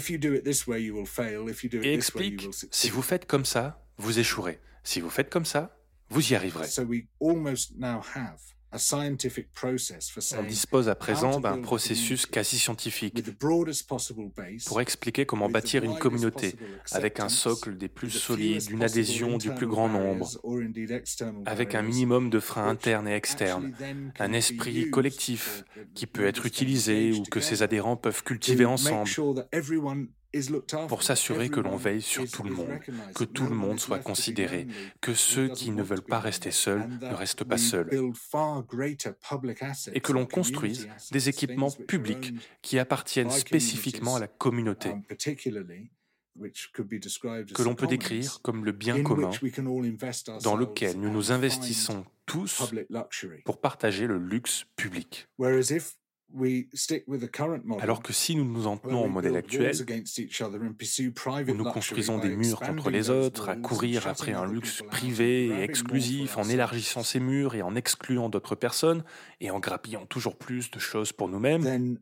explique, 1.95 2.47
si 2.71 2.91
vous 2.91 3.03
faites 3.03 3.27
comme 3.27 3.45
ça, 3.45 3.87
vous 3.97 4.19
échouerez. 4.19 4.61
Si 4.85 5.01
vous 5.01 5.11
faites 5.11 5.31
comme 5.31 5.47
ça, 5.47 5.79
vous 6.11 6.33
y 6.33 6.35
arriverez. 6.35 6.67
On 10.39 10.43
dispose 10.45 10.89
à 10.89 10.95
présent 10.95 11.41
d'un 11.41 11.61
processus 11.61 12.27
quasi 12.27 12.59
scientifique 12.59 13.23
pour 14.67 14.81
expliquer 14.81 15.27
comment 15.27 15.49
bâtir 15.49 15.85
une 15.85 15.99
communauté 15.99 16.55
avec 16.93 17.21
un 17.21 17.29
socle 17.29 17.77
des 17.77 17.89
plus 17.89 18.11
solides, 18.11 18.71
une 18.71 18.83
adhésion 18.83 19.37
du 19.37 19.51
plus 19.51 19.67
grand 19.67 19.89
nombre, 19.89 20.31
avec 21.47 21.75
un 21.75 21.83
minimum 21.83 22.31
de 22.31 22.41
freins 22.41 22.69
internes 22.69 23.09
et 23.09 23.15
externes, 23.15 23.75
un 24.19 24.33
esprit 24.33 24.91
collectif 24.91 25.65
qui 25.95 26.07
peut 26.07 26.27
être 26.27 26.47
utilisé 26.47 27.13
ou 27.13 27.23
que 27.25 27.41
ses 27.41 27.63
adhérents 27.63 27.97
peuvent 27.97 28.23
cultiver 28.23 28.65
ensemble 28.65 29.11
pour 30.89 31.03
s'assurer 31.03 31.49
que 31.49 31.61
l'on 31.61 31.77
veille 31.77 32.03
sur 32.03 32.29
tout 32.31 32.43
le 32.43 32.51
monde, 32.51 32.79
que 33.15 33.25
tout 33.25 33.47
le 33.47 33.55
monde 33.55 33.79
soit 33.79 33.99
considéré, 33.99 34.67
que 35.01 35.15
ceux 35.15 35.49
qui 35.49 35.71
ne 35.71 35.83
veulent 35.83 36.03
pas 36.03 36.21
rester 36.21 36.51
seuls 36.51 36.89
ne 37.01 37.15
restent 37.15 37.45
pas 37.45 37.59
seuls, 37.59 37.89
et 39.93 40.01
que 40.01 40.13
l'on 40.13 40.27
construise 40.27 40.89
des 41.11 41.29
équipements 41.29 41.71
publics 41.71 42.35
qui 42.63 42.79
appartiennent 42.79 43.31
spécifiquement 43.31 44.17
à 44.17 44.21
la 44.21 44.29
communauté. 44.29 44.91
um, 46.35 47.45
que 47.55 47.63
l'on 47.63 47.75
peut 47.75 47.87
décrire 47.87 48.41
comme 48.43 48.65
le 48.65 48.73
bien 48.73 49.03
commun 49.03 49.31
dans 50.43 50.57
lequel 50.57 50.99
nous 50.99 51.11
nous 51.11 51.31
investissons 51.31 52.07
tous 52.25 52.73
pour 53.45 53.61
partager 53.61 54.07
le 54.07 54.19
luxe 54.19 54.65
public. 54.77 55.29
Alors 57.81 58.03
que 58.03 58.13
si 58.13 58.37
nous 58.37 58.45
nous 58.45 58.67
en 58.67 58.77
tenons 58.77 59.05
au 59.05 59.09
modèle 59.09 59.37
actuel, 59.37 59.75
où 61.49 61.55
nous 61.55 61.65
construisons 61.65 62.19
des 62.19 62.35
murs 62.37 62.61
contre 62.61 62.91
les 62.91 63.11
autres, 63.11 63.49
à 63.49 63.57
courir 63.57 64.07
après 64.07 64.33
un 64.33 64.47
luxe 64.47 64.83
privé 64.91 65.47
et 65.47 65.63
exclusif 65.63 66.37
en 66.39 66.45
élargissant 66.49 67.03
ces 67.03 67.21
murs 67.21 67.55
et 67.55 67.63
en 67.63 67.75
excluant 67.75 68.29
d'autres 68.29 68.55
personnes, 68.55 69.05
et 69.41 69.51
en 69.51 69.61
grappillant 69.61 70.07
toujours 70.07 70.37
plus 70.37 70.71
de 70.71 70.79
choses 70.79 71.13
pour 71.13 71.29
nous-mêmes, 71.29 71.99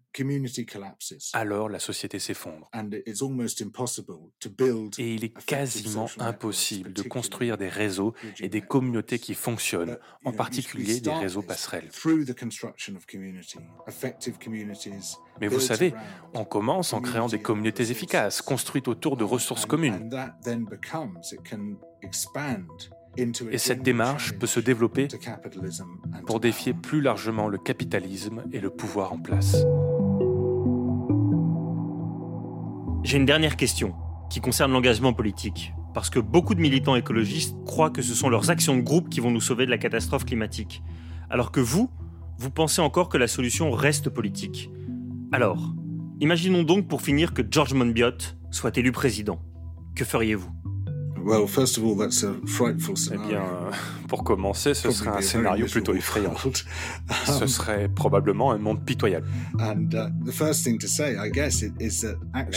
alors 1.33 1.69
la 1.69 1.79
société 1.79 2.19
s'effondre. 2.19 2.69
Et 4.99 5.15
il 5.15 5.25
est 5.25 5.45
quasiment 5.47 6.09
impossible 6.19 6.93
de 6.93 7.03
construire 7.03 7.57
des 7.57 7.69
réseaux 7.69 8.15
et 8.41 8.49
des 8.49 8.61
communautés 8.61 9.19
qui 9.19 9.35
fonctionnent, 9.35 9.99
en 10.25 10.33
particulier 10.33 11.01
des 11.01 11.13
réseaux 11.13 11.43
passerelles. 11.43 11.89
Mais 15.41 15.47
vous 15.49 15.61
savez, 15.61 15.95
on 16.35 16.45
commence 16.45 16.93
en 16.93 17.01
créant 17.01 17.29
des 17.29 17.41
communautés 17.41 17.91
efficaces, 17.91 18.43
construites 18.43 18.89
autour 18.89 19.17
de 19.17 19.25
ressources 19.25 19.67
communes. 19.67 20.11
Et 23.51 23.59
cette 23.59 23.83
démarche 23.83 24.39
peut 24.39 24.47
se 24.47 24.61
développer 24.61 25.09
pour 26.27 26.41
défier 26.41 26.75
plus 26.75 27.01
largement 27.01 27.49
le 27.49 27.59
capitalisme 27.59 28.45
et 28.53 28.61
le 28.61 28.71
pouvoir 28.71 29.13
en 29.13 29.19
place. 29.19 29.57
J'ai 33.03 33.17
une 33.17 33.27
dernière 33.27 33.57
question 33.57 33.95
qui 34.31 34.41
concerne 34.41 34.73
l'engagement 34.73 35.13
politique. 35.13 35.75
Parce 35.93 36.09
que 36.09 36.21
beaucoup 36.21 36.55
de 36.55 36.61
militants 36.61 36.95
écologistes 36.95 37.57
croient 37.65 37.91
que 37.91 38.03
ce 38.03 38.15
sont 38.15 38.29
leurs 38.29 38.51
actions 38.51 38.77
de 38.77 38.83
groupe 38.83 39.09
qui 39.09 39.19
vont 39.19 39.31
nous 39.31 39.41
sauver 39.41 39.67
de 39.67 39.71
la 39.71 39.79
catastrophe 39.79 40.25
climatique. 40.25 40.83
Alors 41.31 41.51
que 41.51 41.61
vous, 41.61 41.91
vous 42.41 42.51
pensez 42.51 42.81
encore 42.81 43.11
que 43.11 43.19
la 43.19 43.29
solution 43.29 43.71
reste 43.71 44.09
politique. 44.09 44.71
Alors, 45.31 45.75
imaginons 46.21 46.63
donc 46.63 46.89
pour 46.89 47.03
finir 47.03 47.35
que 47.35 47.43
George 47.49 47.75
Monbiot 47.75 48.17
soit 48.51 48.79
élu 48.79 48.93
président. 48.93 49.43
Que 49.95 50.07
feriez-vous? 50.07 50.51
Well, 51.25 51.47
first 51.47 51.79
of 51.79 51.85
all, 51.85 51.97
that's 51.97 52.25
a 52.25 52.35
frightful 52.47 52.95
Eh 53.13 53.17
bien, 53.17 53.43
euh, 53.43 53.71
pour 54.09 54.25
commencer, 54.25 54.75
ce 54.75 54.91
serait 54.91 55.11
un 55.11 55.21
scénario 55.21 55.67
plutôt 55.67 55.95
effrayant. 55.95 56.35
ce 57.27 57.47
serait 57.47 57.89
probablement 57.89 58.53
un 58.53 58.59
monde 58.59 58.85
pitoyable. 58.85 59.27
La 59.59 59.75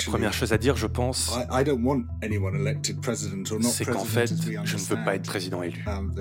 première 0.08 0.34
chose 0.34 0.54
à 0.54 0.58
dire, 0.58 0.76
je 0.76 0.88
pense, 0.88 1.38
c'est 3.62 3.86
qu'en 3.86 4.06
fait, 4.06 4.34
je 4.63 4.76
ne 4.76 4.82
veux 4.82 5.04
pas 5.04 5.15
être 5.15 5.26
président 5.26 5.63
élu. 5.63 5.84
Um, 5.88 6.13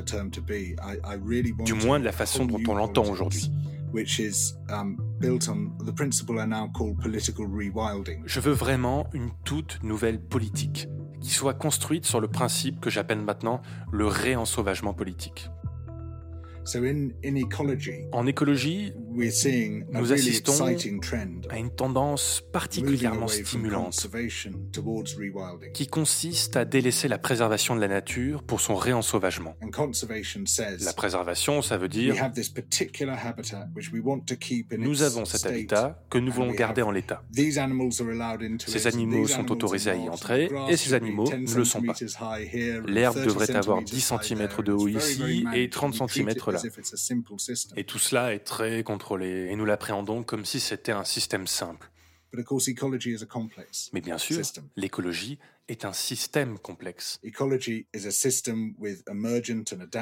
du 1.64 1.74
moins 1.74 2.00
de 2.00 2.05
la 2.05 2.12
façon 2.12 2.44
dont 2.44 2.61
on 2.68 2.74
l'entend 2.74 3.05
aujourd'hui. 3.05 3.50
Um, 4.70 4.96
je 8.24 8.40
veux 8.40 8.52
vraiment 8.52 9.07
une 9.12 9.31
toute 9.44 9.83
nouvelle 9.83 10.18
politique 10.20 10.88
qui 11.22 11.30
soit 11.30 11.54
construite 11.54 12.04
sur 12.04 12.20
le 12.20 12.28
principe 12.28 12.80
que 12.80 12.90
j'appelle 12.90 13.20
maintenant 13.20 13.62
le 13.92 14.06
réensauvagement 14.06 14.92
politique. 14.92 15.50
En 18.12 18.26
écologie, 18.26 18.92
nous 19.14 20.12
assistons 20.12 20.66
à 21.51 21.59
une 21.59 21.70
tendance 21.70 22.42
particulièrement 22.53 23.29
stimulante 23.29 24.09
qui 25.75 25.87
consiste 25.87 26.57
à 26.57 26.64
délaisser 26.64 27.09
la 27.09 27.18
préservation 27.18 27.77
de 27.77 27.81
la 27.81 27.88
nature 27.88 28.42
pour 28.42 28.61
son 28.61 28.75
réensauvagement. 28.75 29.55
La 30.81 30.92
préservation, 30.92 31.62
ça 31.62 31.77
veut 31.77 31.88
dire 31.88 32.14
nous 34.79 35.03
avons 35.03 35.25
cet 35.25 35.46
habitat 35.46 36.03
que 36.11 36.18
nous 36.18 36.33
voulons 36.33 36.53
garder 36.53 36.83
en 36.83 36.90
l'état. 36.90 37.22
Ces 38.66 38.87
animaux 38.87 39.27
sont 39.27 39.53
autorisés 39.53 39.90
à 39.90 39.96
y 39.96 40.09
entrer 40.09 40.51
et 40.68 40.77
ces 40.77 40.94
animaux 40.94 41.31
ne 41.31 41.55
le 41.55 41.64
sont 41.64 41.83
pas. 41.83 41.94
L'herbe 42.87 43.22
devrait 43.25 43.51
avoir 43.55 43.83
10 43.83 44.14
cm 44.22 44.48
de 44.64 44.72
haut 44.72 44.88
ici 44.88 45.44
et 45.55 45.68
30 45.68 46.09
cm 46.09 46.31
là. 46.46 46.62
Et 47.77 47.85
tout 47.85 47.98
cela 47.98 48.35
est 48.35 48.40
très 48.40 48.83
contrôlé 48.83 49.01
et 49.20 49.56
nous 49.56 49.64
l'appréhendons 49.64 50.22
comme 50.22 50.44
si 50.44 50.60
c'était 50.60 50.92
un 50.92 51.04
système 51.04 51.46
simple. 51.46 51.90
Mais 53.92 54.00
bien 54.00 54.18
sûr, 54.18 54.40
l'écologie 54.76 55.38
est 55.68 55.84
un 55.84 55.92
système 55.92 56.58
complexe. 56.58 57.20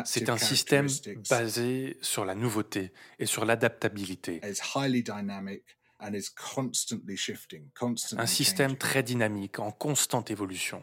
C'est 0.05 0.29
un 0.29 0.39
système 0.39 0.87
basé 1.29 1.99
sur 2.01 2.25
la 2.25 2.35
nouveauté 2.35 2.93
et 3.19 3.27
sur 3.27 3.45
l'adaptabilité. 3.45 4.41
Un 8.17 8.27
système 8.27 8.77
très 8.77 9.03
dynamique, 9.03 9.59
en 9.59 9.71
constante 9.71 10.31
évolution. 10.31 10.83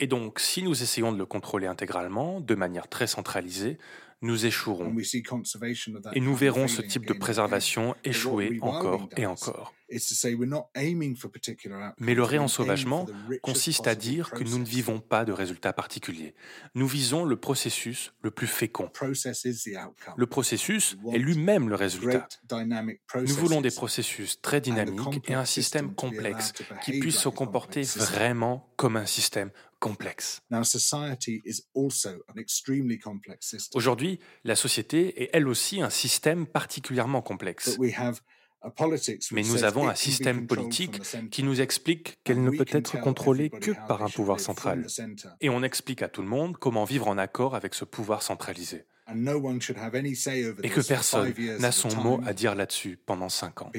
Et 0.00 0.06
donc, 0.06 0.40
si 0.40 0.62
nous 0.62 0.82
essayons 0.82 1.12
de 1.12 1.18
le 1.18 1.26
contrôler 1.26 1.66
intégralement, 1.66 2.40
de 2.40 2.54
manière 2.54 2.88
très 2.88 3.06
centralisée, 3.06 3.78
nous 4.22 4.46
échouerons. 4.46 4.94
Et 6.14 6.20
nous 6.20 6.34
verrons 6.34 6.68
ce 6.68 6.82
type 6.82 7.06
de 7.06 7.12
préservation 7.12 7.94
échouer 8.04 8.58
encore 8.62 9.08
et 9.16 9.26
encore. 9.26 9.74
Mais 11.98 12.14
le 12.14 12.22
réensauvagement 12.22 13.06
consiste 13.42 13.86
à 13.86 13.94
dire 13.94 14.30
que 14.30 14.44
nous 14.44 14.58
ne 14.58 14.64
vivons 14.64 15.00
pas 15.00 15.24
de 15.24 15.32
résultats 15.32 15.72
particuliers. 15.72 16.34
Nous 16.74 16.86
visons 16.86 17.24
le 17.24 17.36
processus 17.36 18.12
le 18.22 18.30
plus 18.30 18.46
fécond. 18.46 18.90
Le 20.16 20.26
processus 20.26 20.96
est 21.12 21.18
lui-même 21.18 21.68
le 21.68 21.74
résultat. 21.74 22.28
Nous 22.50 23.34
voulons 23.34 23.60
des 23.60 23.70
processus 23.70 24.40
très 24.40 24.60
dynamiques 24.60 25.20
et 25.28 25.34
un 25.34 25.44
système 25.44 25.94
complexe 25.94 26.52
qui 26.84 26.98
puisse 27.00 27.18
se 27.18 27.28
comporter 27.28 27.82
vraiment 27.82 28.72
comme 28.76 28.96
un 28.96 29.06
système 29.06 29.50
complexe. 29.78 30.42
Aujourd'hui, 33.74 34.18
la 34.44 34.56
société 34.56 35.22
est 35.22 35.30
elle 35.32 35.48
aussi 35.48 35.80
un 35.80 35.90
système 35.90 36.46
particulièrement 36.46 37.22
complexe. 37.22 37.78
Mais 39.32 39.42
nous 39.42 39.64
avons 39.64 39.88
un 39.88 39.94
système 39.94 40.46
politique 40.46 41.00
qui 41.30 41.42
nous 41.42 41.60
explique 41.60 42.18
qu'elle 42.24 42.42
ne 42.42 42.50
peut 42.50 42.66
être 42.68 43.00
contrôlée 43.00 43.50
que 43.50 43.72
par 43.86 44.02
un 44.02 44.08
pouvoir 44.08 44.40
central. 44.40 44.86
Et 45.40 45.48
on 45.48 45.62
explique 45.62 46.02
à 46.02 46.08
tout 46.08 46.22
le 46.22 46.28
monde 46.28 46.56
comment 46.56 46.84
vivre 46.84 47.08
en 47.08 47.18
accord 47.18 47.54
avec 47.54 47.74
ce 47.74 47.84
pouvoir 47.84 48.22
centralisé. 48.22 48.84
Et 49.10 50.68
que 50.68 50.86
personne 50.86 51.32
n'a 51.60 51.72
son 51.72 51.94
mot 51.96 52.20
à 52.26 52.34
dire 52.34 52.54
là-dessus 52.54 52.98
pendant 53.06 53.28
cinq 53.28 53.62
ans. 53.62 53.72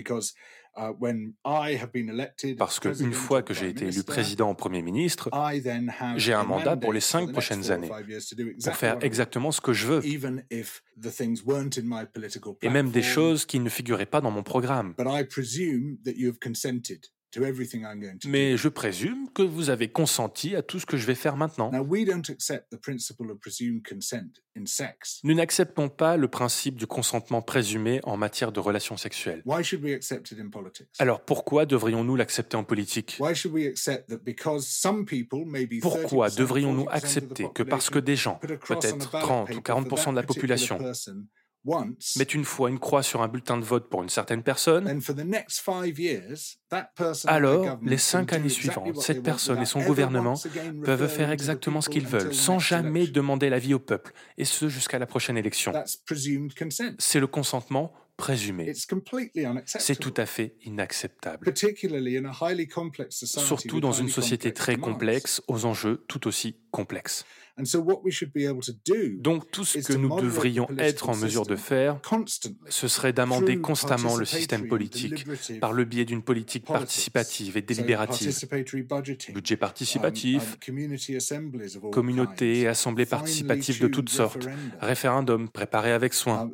Uh, 0.80 2.56
Parce 2.58 2.80
qu'une 2.80 3.12
fois 3.12 3.42
que 3.42 3.54
j'ai 3.54 3.70
été 3.70 3.88
élu 3.88 4.04
président 4.04 4.52
ou 4.52 4.54
Premier 4.54 4.82
ministre, 4.82 5.30
j'ai 6.16 6.34
un 6.34 6.44
mandat 6.44 6.78
pour 6.78 6.94
les 6.94 7.02
cinq 7.02 7.32
prochaines 7.32 7.70
années 7.72 7.90
pour 8.64 8.76
faire 8.76 8.98
exactement 9.02 9.52
ce 9.52 9.60
que 9.60 9.74
je 9.74 9.88
veux. 9.88 10.02
Et 12.62 12.70
même 12.70 12.92
des 12.92 13.02
choses 13.02 13.46
qui 13.46 13.60
ne 13.60 13.70
figuraient 13.70 14.06
pas 14.06 14.22
dans 14.22 14.32
mon 14.32 14.44
programme. 14.44 14.96
Mais 18.26 18.58
je 18.58 18.68
présume 18.68 19.30
que 19.34 19.44
vous 19.44 19.70
avez 19.70 19.90
consenti 19.90 20.56
à 20.56 20.62
tout 20.62 20.80
ce 20.80 20.86
que 20.86 20.98
je 20.98 21.06
vais 21.06 21.16
faire 21.16 21.38
maintenant. 21.38 21.72
Nous 25.24 25.34
n'acceptons 25.34 25.90
pas 25.90 26.18
le 26.18 26.28
principe 26.28 26.76
du 26.76 26.88
consentement 26.88 27.42
présumé 27.42 28.00
en 28.04 28.18
matière 28.18 28.52
de 28.52 28.60
relations 28.60 28.98
sexuelles. 28.98 29.44
Alors 31.00 31.22
pourquoi 31.22 31.66
devrions-nous 31.66 32.16
l'accepter 32.16 32.58
en 32.58 32.64
politique? 32.64 33.20
Pourquoi 35.82 36.30
devrions-nous 36.30 36.88
accepter 36.90 37.48
que 37.54 37.64
parce 37.64 37.90
que 37.90 38.00
des 38.00 38.16
gens, 38.16 38.40
peut-être 38.40 39.12
30 39.12 39.56
ou 39.56 39.60
40% 39.60 40.12
de 40.12 40.16
la 40.16 40.24
population, 40.24 40.80
mettent 42.18 42.34
une 42.34 42.46
fois 42.46 42.70
une 42.70 42.80
croix 42.80 43.04
sur 43.04 43.22
un 43.22 43.28
bulletin 43.28 43.58
de 43.58 43.64
vote 43.64 43.90
pour 43.90 44.02
une 44.04 44.10
certaine 44.10 44.44
personne, 44.44 45.02
alors 47.26 47.80
les 47.84 47.98
cinq 47.98 48.34
années 48.34 48.50
suivantes, 48.50 49.02
cette 49.02 49.24
personne 49.24 49.62
et 49.62 49.66
son 49.66 49.82
gouvernement 49.82 50.36
peuvent 50.84 51.08
faire 51.08 51.32
exactement 51.32 51.82
ce 51.82 51.90
qu'ils 51.90 52.08
veulent, 52.08 52.34
sans 52.34 52.60
jamais 52.60 53.08
demander 53.08 53.50
l'avis 53.50 53.74
au 53.74 53.80
peuple, 53.80 54.14
et 54.38 54.46
ce 54.46 54.70
jusqu'à 54.70 55.00
la 55.00 55.06
prochaine 55.06 55.38
élection. 55.38 55.74
C'est 56.98 57.20
le 57.20 57.28
consentement 57.28 57.94
présumé. 58.18 58.74
C'est 59.66 60.00
tout 60.00 60.14
à 60.18 60.26
fait 60.26 60.56
inacceptable. 60.66 61.54
Surtout 63.10 63.80
dans 63.80 63.94
une 63.94 64.10
société 64.10 64.54
très 64.54 64.76
complexe, 64.76 65.42
aux 65.48 65.66
enjeux 65.66 66.04
tout 66.08 66.28
aussi 66.28 66.58
complexe. 66.72 67.26
Donc 69.20 69.52
tout 69.52 69.66
ce 69.66 69.80
que 69.80 69.94
nous 69.94 70.20
devrions 70.20 70.68
être 70.78 71.10
en 71.10 71.16
mesure 71.16 71.46
de 71.46 71.56
faire, 71.56 72.00
ce 72.70 72.88
serait 72.88 73.14
d'amender 73.14 73.60
constamment 73.60 74.16
le 74.16 74.26
système 74.26 74.68
politique 74.68 75.26
par 75.60 75.74
le 75.74 75.86
biais 75.86 76.06
d'une 76.06 76.24
politique 76.24 76.66
participative 76.66 77.58
et 77.58 77.62
délibérative. 77.62 78.36
Budget 79.34 79.58
participatif, 79.58 80.58
communautés 81.92 82.68
assemblées 82.68 83.06
participatives 83.06 83.82
de 83.82 83.88
toutes 83.88 84.10
sortes, 84.10 84.48
référendums 84.80 85.50
préparés 85.50 85.92
avec 85.92 86.14
soin. 86.14 86.50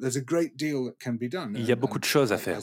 Il 1.56 1.66
y 1.66 1.72
a 1.72 1.76
beaucoup 1.76 2.00
de 2.00 2.06
choses 2.06 2.32
à 2.32 2.38
faire. 2.38 2.60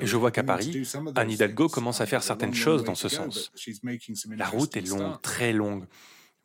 Et 0.00 0.06
je 0.06 0.16
vois 0.16 0.30
qu'à 0.30 0.42
Paris, 0.42 0.86
Anne 1.14 1.30
Hidalgo 1.30 1.68
commence 1.68 2.00
à 2.00 2.06
faire 2.06 2.22
certaines 2.22 2.54
choses 2.54 2.84
dans 2.84 2.94
ce 2.94 3.08
sens. 3.08 3.52
La 4.36 4.46
route 4.46 4.76
est 4.76 4.88
longue, 4.88 5.20
très 5.22 5.52
longue 5.52 5.86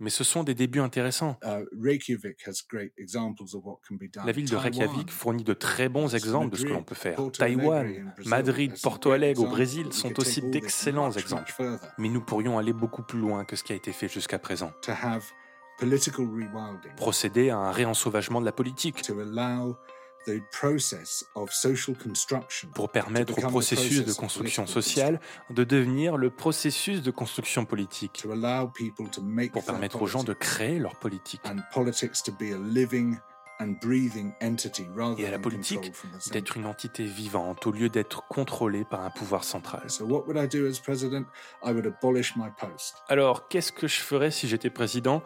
mais 0.02 0.10
ce 0.10 0.24
sont 0.24 0.44
des 0.44 0.56
débuts 0.56 0.80
intéressants. 0.80 1.38
Uh, 1.44 1.64
La 4.26 4.32
ville 4.32 4.50
de 4.50 4.56
Reykjavik 4.56 5.12
fournit 5.12 5.44
de 5.44 5.54
très 5.54 5.90
bons 5.90 6.16
exemples 6.16 6.50
de 6.50 6.58
ce 6.58 6.66
que 6.66 6.70
l'on 6.70 6.84
peut 6.84 6.96
faire. 6.96 7.20
Taïwan, 7.32 8.14
Madrid, 8.26 8.74
Porto 8.82 9.12
Alegre 9.12 9.44
au 9.44 9.48
Brésil 9.48 9.94
sont 9.94 10.20
aussi 10.20 10.42
d'excellents 10.42 11.12
exemples. 11.12 11.54
Mais 12.00 12.10
nous 12.10 12.22
pourrions 12.22 12.58
aller 12.58 12.74
beaucoup 12.74 13.04
plus 13.04 13.20
loin 13.20 13.46
que 13.46 13.56
ce 13.56 13.64
qui 13.64 13.74
a 13.74 13.76
été 13.76 13.94
fait 13.94 14.10
jusqu'à 14.10 14.40
présent. 14.40 14.72
Procéder 16.98 17.50
à 17.52 17.58
un 17.58 17.72
réensauvagement 17.72 18.42
de 18.42 18.46
la 18.46 18.52
politique 18.52 19.02
pour 22.74 22.90
permettre 22.90 23.38
au 23.38 23.42
processus 23.42 24.06
de 24.06 24.14
construction 24.14 24.68
sociale 24.68 25.20
de 25.50 25.64
devenir 25.64 26.18
le 26.18 26.30
processus 26.30 27.02
de 27.02 27.12
construction 27.12 27.66
politique, 27.66 28.26
pour 29.54 29.66
permettre 29.66 30.02
aux 30.02 30.08
gens 30.08 30.24
de 30.24 30.34
créer 30.34 30.80
leur 30.80 30.96
politique. 30.96 31.42
et 35.18 35.26
à 35.28 35.32
la 35.32 35.40
politique 35.40 35.92
d'être 36.32 36.58
une 36.58 36.66
entité 36.66 37.06
vivante 37.06 37.68
au 37.68 37.72
lieu 37.72 37.90
d'être 37.90 38.28
contrôlée 38.28 38.86
par 38.86 39.02
un 39.02 39.12
pouvoir 39.12 39.44
central. 39.44 39.86
Alors, 43.08 43.48
qu'est-ce 43.48 43.72
que 43.72 43.88
je 43.88 44.00
ferais 44.00 44.32
si 44.32 44.48
j'étais 44.48 44.70
président? 44.70 45.22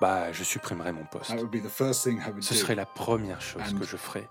Bah, 0.00 0.32
je 0.32 0.44
supprimerai 0.44 0.92
mon 0.92 1.04
poste. 1.04 1.32
Ce 2.40 2.54
serait 2.54 2.74
la 2.74 2.86
première 2.86 3.40
chose 3.40 3.62
que 3.78 3.84
je 3.84 3.96
ferais. 3.96 4.28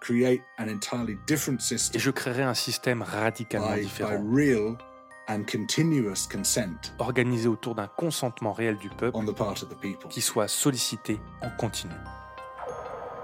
Et 1.94 2.00
je 2.00 2.12
créerais 2.12 2.44
un 2.44 2.54
système 2.54 3.02
radicalement 3.02 3.76
différent. 3.76 4.24
Organisé 7.00 7.48
autour 7.48 7.74
d'un 7.74 7.88
consentement 7.88 8.54
réel 8.54 8.78
du 8.78 8.90
peuple 8.90 9.18
qui 10.10 10.22
soit 10.22 10.48
sollicité 10.48 11.20
en 11.42 11.50
continu. 11.50 11.96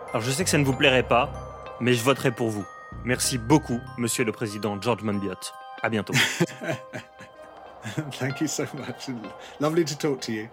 Alors 0.09 0.21
je 0.21 0.31
sais 0.31 0.43
que 0.43 0.49
ça 0.49 0.57
ne 0.57 0.65
vous 0.65 0.73
plairait 0.73 1.07
pas, 1.07 1.31
mais 1.79 1.93
je 1.93 2.03
voterai 2.03 2.31
pour 2.31 2.49
vous. 2.49 2.65
Merci 3.05 3.37
beaucoup, 3.37 3.79
monsieur 3.97 4.25
le 4.25 4.31
président 4.31 4.81
George 4.81 5.03
Monbiot. 5.03 5.35
À 5.81 5.89
bientôt. 5.89 6.13
Thank 8.19 8.41
you 8.41 8.47
so 8.47 8.63
much. 8.73 9.09
Lovely 9.59 9.85
to 9.85 9.95
talk 9.95 10.21
to 10.21 10.31
you. 10.31 10.49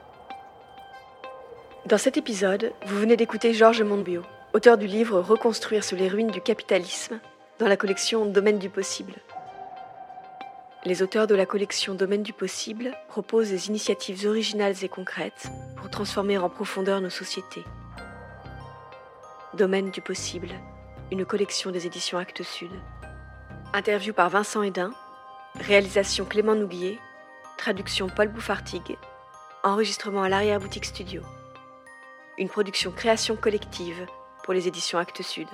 Dans 1.89 1.97
cet 1.97 2.19
épisode, 2.19 2.75
vous 2.85 2.99
venez 2.99 3.17
d'écouter 3.17 3.55
Georges 3.55 3.81
Monbiot, 3.81 4.23
auteur 4.53 4.77
du 4.77 4.87
livre 4.87 5.21
Reconstruire 5.21 5.83
sur 5.83 5.97
les 5.97 6.09
ruines 6.09 6.31
du 6.31 6.43
capitalisme, 6.43 7.19
dans 7.59 7.67
la 7.67 7.79
collection 7.79 8.27
Domaine 8.27 8.59
du 8.59 8.69
possible. 8.69 9.15
Les 10.85 11.03
auteurs 11.03 11.27
de 11.27 11.35
la 11.35 11.47
collection 11.47 11.95
Domaine 11.95 12.23
du 12.23 12.35
possible 12.35 12.95
proposent 13.09 13.49
des 13.49 13.69
initiatives 13.69 14.27
originales 14.27 14.75
et 14.83 14.89
concrètes 14.91 15.47
pour 15.79 15.89
transformer 15.89 16.37
en 16.37 16.51
profondeur 16.51 17.01
nos 17.01 17.09
sociétés. 17.09 17.65
Domaine 19.55 19.91
du 19.91 20.03
possible, 20.03 20.51
une 21.11 21.25
collection 21.25 21.71
des 21.71 21.87
éditions 21.87 22.19
Actes 22.19 22.43
Sud. 22.43 22.71
Interview 23.73 24.13
par 24.13 24.29
Vincent 24.29 24.63
Hédin, 24.63 24.93
réalisation 25.59 26.27
Clément 26.27 26.55
Nouguier, 26.55 26.99
traduction 27.57 28.09
Paul 28.15 28.29
Bouffartigue, 28.29 28.99
enregistrement 29.65 30.23
à 30.23 30.29
l'arrière-boutique 30.29 30.85
studio 30.85 31.23
une 32.39 32.49
production 32.49 32.91
création 32.91 33.37
collective 33.37 34.07
pour 34.45 34.55
les 34.55 34.69
éditions 34.69 34.99
Actes 34.99 35.23
Sud. 35.23 35.49